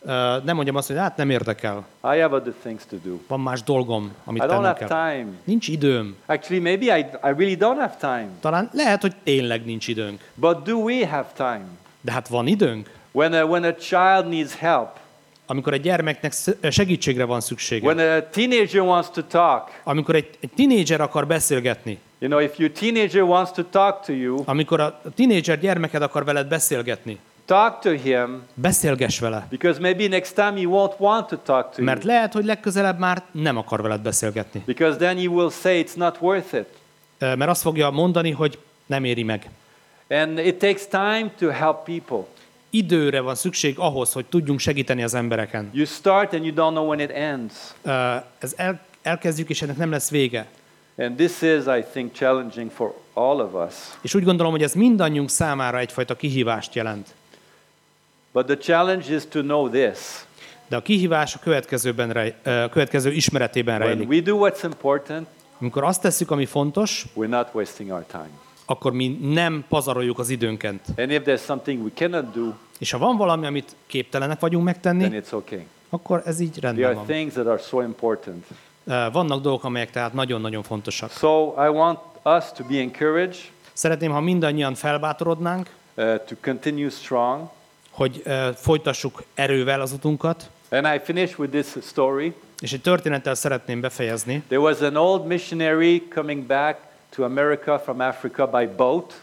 [0.00, 1.86] uh, nem mondjam azt, hogy hát nem érdekel.
[2.02, 3.18] I have other things to do.
[3.26, 4.88] Van más dolgom, amit I don't have kell.
[4.88, 5.26] time.
[5.44, 6.16] Nincs időm.
[6.26, 8.28] Actually, maybe I, I really don't have time.
[8.40, 10.30] Talán lehet, hogy tényleg nincs időnk.
[10.34, 11.64] But do we have time?
[12.00, 12.98] De hát van időnk.
[13.12, 14.88] When a, when a child needs help,
[15.46, 16.34] Amikor egy gyermeknek
[16.70, 17.86] segítségre van szüksége.
[17.86, 21.98] when a teenager wants to talk, Amikor egy, egy akar beszélgetni.
[22.20, 26.24] You know, if your teenager wants to talk to you, Amikor a tinédzser gyermeked akar
[26.24, 27.18] veled beszélgetni.
[27.44, 29.46] talk to him Beszélgess vele.
[29.50, 31.84] because maybe next time he won't want to talk to you.
[31.84, 34.62] Mert lehet, hogy legközelebb már nem akar veled beszélgetni.
[34.66, 36.66] Because then he will say it's not worth it.
[37.18, 39.50] Mert azt fogja mondani, hogy nem éri meg.
[40.10, 42.26] And it takes time to help people.
[42.70, 45.70] Időre van szükség ahhoz, hogy tudjunk segíteni az embereken.
[45.72, 47.54] You start and you don't know when it ends.
[48.38, 50.46] Ez el, elkezdjük, és ennek nem lesz vége.
[51.00, 53.74] And this is, I think, challenging for all of us.
[54.00, 57.08] És úgy gondolom, hogy ez mindannyiunk számára egyfajta kihívást jelent.
[58.32, 59.98] But the challenge is to know this.
[60.68, 64.08] De a kihívás a következőben rej, ö, következő ismeretében When rejlik.
[64.08, 65.26] we do what's important,
[65.60, 68.28] Amikor azt tesszük, ami fontos, we're not wasting our time.
[68.64, 70.80] akkor mi nem pazaroljuk az időnket.
[70.96, 74.96] And if there's something we cannot do, És ha van valami, amit képtelenek vagyunk then
[74.96, 75.66] megtenni, it's okay.
[75.88, 77.04] akkor ez így There rendben are van.
[77.06, 78.44] things that are so important.
[79.12, 81.10] Vannak dolgok, amelyek tehát nagyon-nagyon fontosak.
[81.10, 83.36] So I want us to be encouraged,
[83.72, 87.48] Szeretném, ha mindannyian felbátorodnánk, uh, to continue strong.
[87.90, 92.34] hogy ö, folytassuk erővel az utunkat, And I finish with this story.
[92.60, 94.42] és egy történettel szeretném befejezni.
[94.48, 96.78] There was an old missionary coming back
[97.14, 99.22] to America from Africa by boat.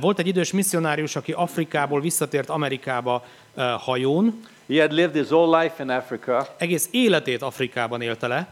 [0.00, 5.62] Volt egy idős misszionárius, aki Afrikából visszatért Amerikába ö, hajón, He had lived his whole
[5.62, 6.48] life in Africa.
[6.58, 8.48] egész életét Afrikában élte le,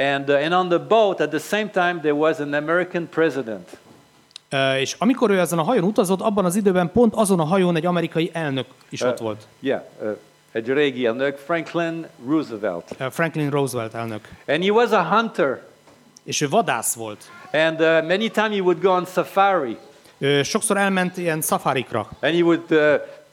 [0.00, 3.68] And, uh, and on the boat, at the same time, there was an American president.
[4.50, 7.76] Ö, és amikor ő ezen a hajón utazott, abban az időben pont azon a hajón
[7.76, 9.46] egy amerikai elnök is ott volt.
[9.60, 10.16] Yeah, uh,
[10.52, 12.94] egy régi elnök, Franklin Roosevelt.
[12.98, 14.28] Ö, Franklin Roosevelt elnök.
[14.48, 15.62] And he was a hunter.
[16.22, 17.30] És ő vadász volt.
[17.52, 19.78] And uh, many times he would go on safari.
[20.18, 22.78] Ő sokszor elment ilyen szafarikra, And he would uh,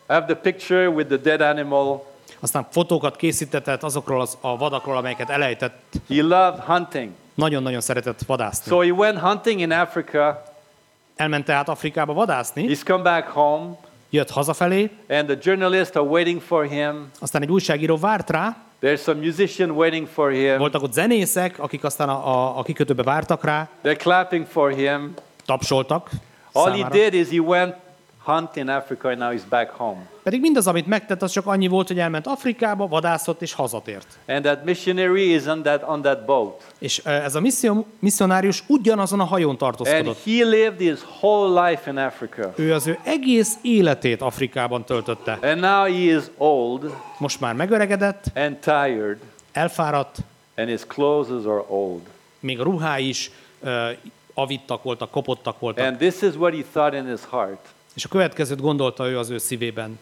[0.07, 2.03] have the picture with the dead animal.
[2.39, 5.81] Aztán fotókat készítetett azokról az, a vadakról, amelyeket elejtett.
[6.09, 7.09] He loved hunting.
[7.35, 8.71] Nagyon-nagyon szeretett vadászni.
[8.71, 10.43] So he went hunting in Africa.
[11.15, 13.75] Elment tehát Afrikába vadászni, He's come back home.
[14.09, 17.11] jött hazafelé, And the journalists are waiting for him.
[17.19, 20.57] aztán egy újságíró várt rá, There's some musician waiting for him.
[20.57, 25.13] voltak ott zenészek, akik aztán a, a, a kikötőbe vártak rá, They're clapping for him.
[25.45, 26.09] tapsoltak
[26.51, 26.93] All he számára.
[26.93, 27.75] did is he went
[28.23, 30.07] hunt in Africa and now he's back home.
[30.27, 34.07] Pedig mindaz, amit megtett, az csak annyi volt, hogy elment Afrikába, vadászott és hazatért.
[34.27, 36.63] And that missionary is on that on that boat.
[36.79, 40.23] És ez a misszió, misszionárius ugyanazon a hajón And tartózkodott.
[40.23, 42.53] he lived his whole life in Africa.
[42.55, 45.37] Ő az ő egész életét Afrikában töltötte.
[45.41, 49.17] And now he is old Most már megöregedett, and tired
[49.51, 50.17] elfáradt,
[50.55, 52.01] and his clothes are old.
[52.39, 53.89] még a ruhái is ö,
[54.33, 55.85] avittak voltak, kopottak voltak.
[55.85, 57.67] And this is what he thought in his heart.
[57.93, 59.99] És a következőt gondolta ő az ő szívében.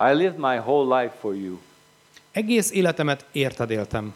[0.00, 1.58] I lived my whole life for you.
[2.32, 4.14] Egész életemet érted éltem.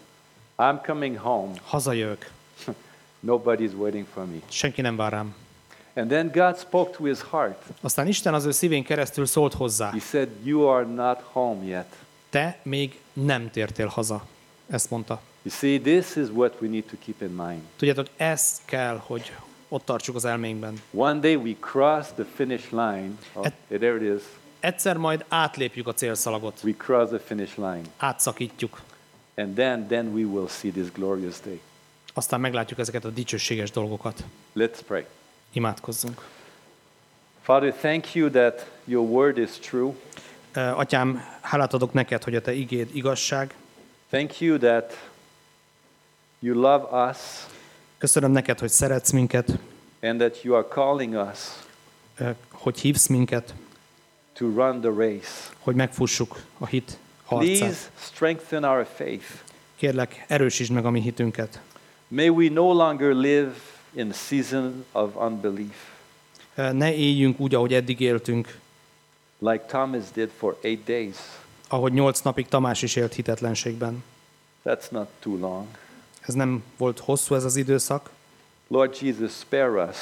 [0.57, 1.53] I'm coming home.
[1.65, 2.31] Hazajövök.
[3.27, 4.37] Nobody's waiting for me.
[4.49, 5.35] Senki nem vár rám.
[5.95, 7.63] And then God spoke to his heart.
[7.81, 9.91] Aztán Isten az ő szívén keresztül szólt hozzá.
[9.91, 11.97] He said, You are not home yet.
[12.31, 14.27] Te még nem tértél haza.
[14.71, 15.21] Ezt mondta.
[15.43, 17.61] You see, this is what we need to keep in mind.
[17.77, 19.33] Tudjátok, ez kell, hogy
[19.69, 20.83] ott tartsuk az elménkben.
[20.95, 23.11] One day we cross the finish line.
[23.33, 24.23] Oh, there it is.
[24.63, 26.61] Egyszer majd átlépjük a célszalagot.
[26.65, 27.83] We cross the finish line.
[27.97, 28.81] Átszakítjuk.
[29.37, 31.61] And then, then we will see this glorious day.
[32.15, 34.25] Aztán meglátjuk ezeket a dicsőséges dolgokat.
[34.57, 35.05] Let's pray.
[35.53, 36.27] Imádkozzunk.
[37.43, 39.93] Father, thank you that your word is true.
[40.53, 43.55] Ö, Atyám, hálát adok neked, hogy a te igéd igazság.
[44.11, 45.11] Thank you that
[46.39, 47.19] you love us
[47.99, 49.59] Köszönöm neked, hogy szeretsz minket,
[50.01, 51.39] and that you are calling us
[52.19, 53.55] ö, hogy hívsz minket,
[54.43, 55.51] to run the race.
[55.59, 57.91] hogy megfussuk a hit Please harcát.
[58.01, 59.25] strengthen our faith.
[59.77, 61.61] Kérlek, erősítsd meg a mi hitünket.
[62.09, 63.53] May we no longer live
[63.93, 65.77] in a season of unbelief,
[66.55, 68.59] Ne éljünk úgy, ahogy eddig éltünk,
[69.39, 71.17] like Thomas did for eight days.
[71.69, 74.05] ahogy nyolc napig Tamás is élt hitetlenségben.
[74.65, 75.67] That's not too long.
[76.21, 78.11] Ez nem volt hosszú ez az időszak.
[78.69, 79.97] Lord Jesus, spare us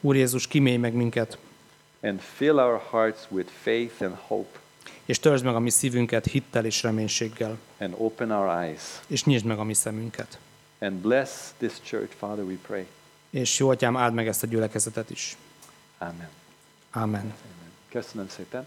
[0.00, 1.38] Úr Jézus, kimélj meg minket,
[2.04, 4.58] and fill our hearts with faith and hope
[5.04, 8.82] és törzsd meg a mi szívünket hittel és reménységgel, and open our eyes.
[9.06, 10.38] és nyisd meg a mi szemünket.
[10.80, 12.86] And bless this church, Father, we pray.
[13.30, 15.36] És jó atyám, áld meg ezt a gyülekezetet is.
[15.98, 16.28] Amen.
[16.90, 17.20] Amen.
[17.20, 17.34] Amen.
[17.88, 18.66] Köszönöm szépen.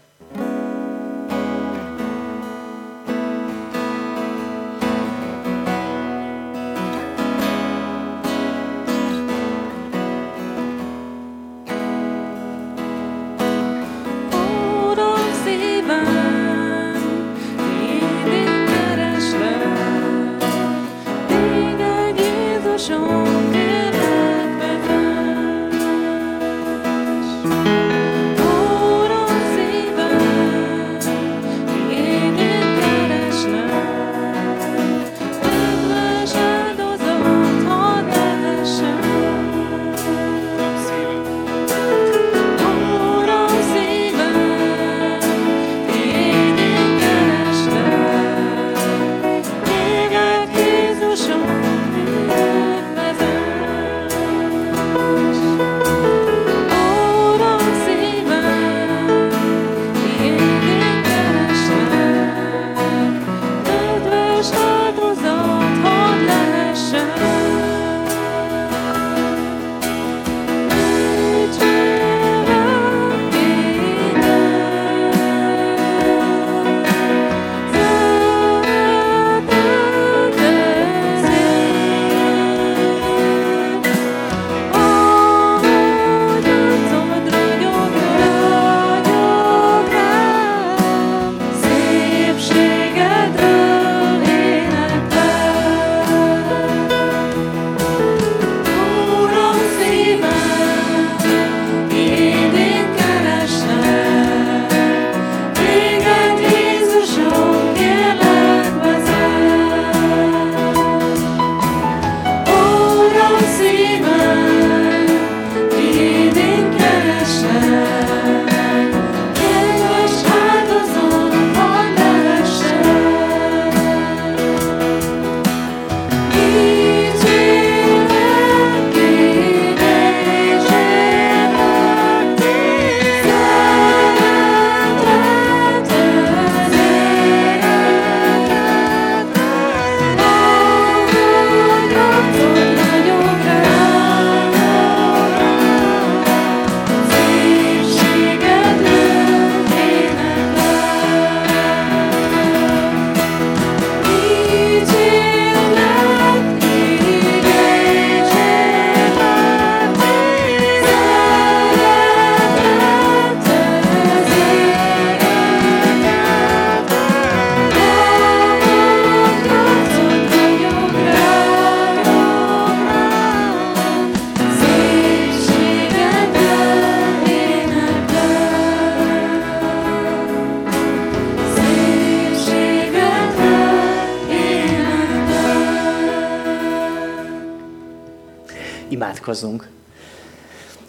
[189.42, 189.70] Imádkozzunk.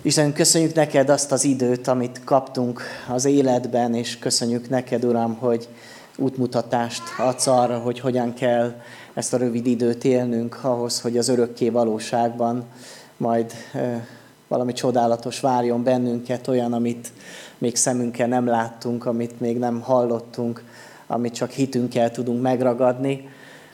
[0.01, 5.67] Isten, köszönjük neked azt az időt, amit kaptunk az életben, és köszönjük neked, Uram, hogy
[6.17, 8.73] útmutatást adsz arra, hogy hogyan kell
[9.13, 12.63] ezt a rövid időt élnünk ahhoz, hogy az örökké valóságban
[13.17, 13.53] majd
[14.47, 17.11] valami csodálatos várjon bennünket, olyan, amit
[17.57, 20.63] még szemünkkel nem láttunk, amit még nem hallottunk,
[21.07, 23.29] amit csak hitünkkel tudunk megragadni.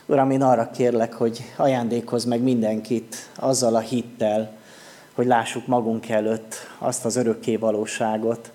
[0.06, 4.64] Uram, én arra kérlek, hogy ajándékozz meg mindenkit azzal a hittel,
[5.16, 8.52] hogy lássuk magunk előtt azt az örökké valóságot,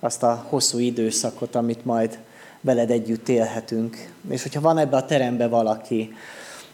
[0.00, 2.18] azt a hosszú időszakot, amit majd
[2.60, 4.10] veled együtt élhetünk.
[4.28, 6.14] És hogyha van ebbe a terembe valaki,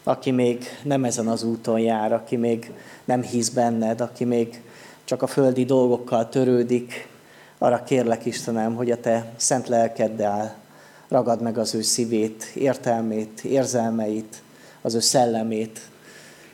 [0.03, 2.71] aki még nem ezen az úton jár, aki még
[3.05, 4.61] nem hisz benned, aki még
[5.03, 7.07] csak a földi dolgokkal törődik,
[7.57, 10.55] arra kérlek Istenem, hogy a te szent lelkeddel
[11.07, 14.41] ragad meg az ő szívét, értelmét, érzelmeit,
[14.81, 15.79] az ő szellemét,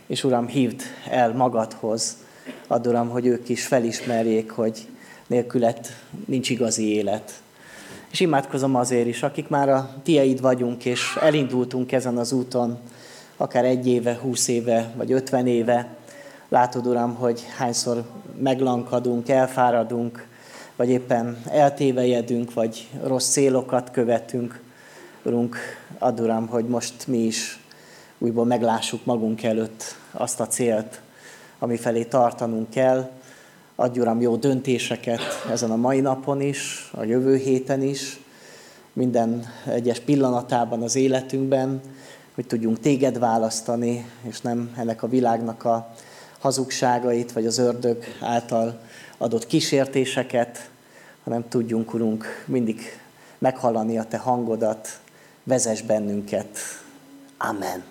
[0.07, 2.17] és Uram, hívd el magadhoz
[2.71, 4.87] Add, Uram, hogy ők is felismerjék, hogy
[5.27, 5.87] nélkület
[6.25, 7.41] nincs igazi élet.
[8.11, 12.77] És imádkozom azért is, akik már a tieid vagyunk, és elindultunk ezen az úton,
[13.37, 15.95] akár egy éve, húsz éve, vagy ötven éve.
[16.49, 18.03] Látod, Uram, hogy hányszor
[18.39, 20.27] meglankadunk, elfáradunk,
[20.75, 24.61] vagy éppen eltévejedünk, vagy rossz célokat követünk.
[25.23, 25.57] Urunk,
[25.99, 27.59] add Uram, hogy most mi is
[28.17, 31.01] újból meglássuk magunk előtt azt a célt,
[31.61, 33.11] ami felé tartanunk kell.
[33.75, 38.19] Adj Uram jó döntéseket ezen a mai napon is, a jövő héten is,
[38.93, 41.81] minden egyes pillanatában az életünkben,
[42.35, 45.93] hogy tudjunk téged választani, és nem ennek a világnak a
[46.39, 48.79] hazugságait, vagy az ördög által
[49.17, 50.69] adott kísértéseket,
[51.23, 52.81] hanem tudjunk, Urunk, mindig
[53.37, 54.99] meghallani a Te hangodat,
[55.43, 56.57] vezess bennünket.
[57.37, 57.90] Amen.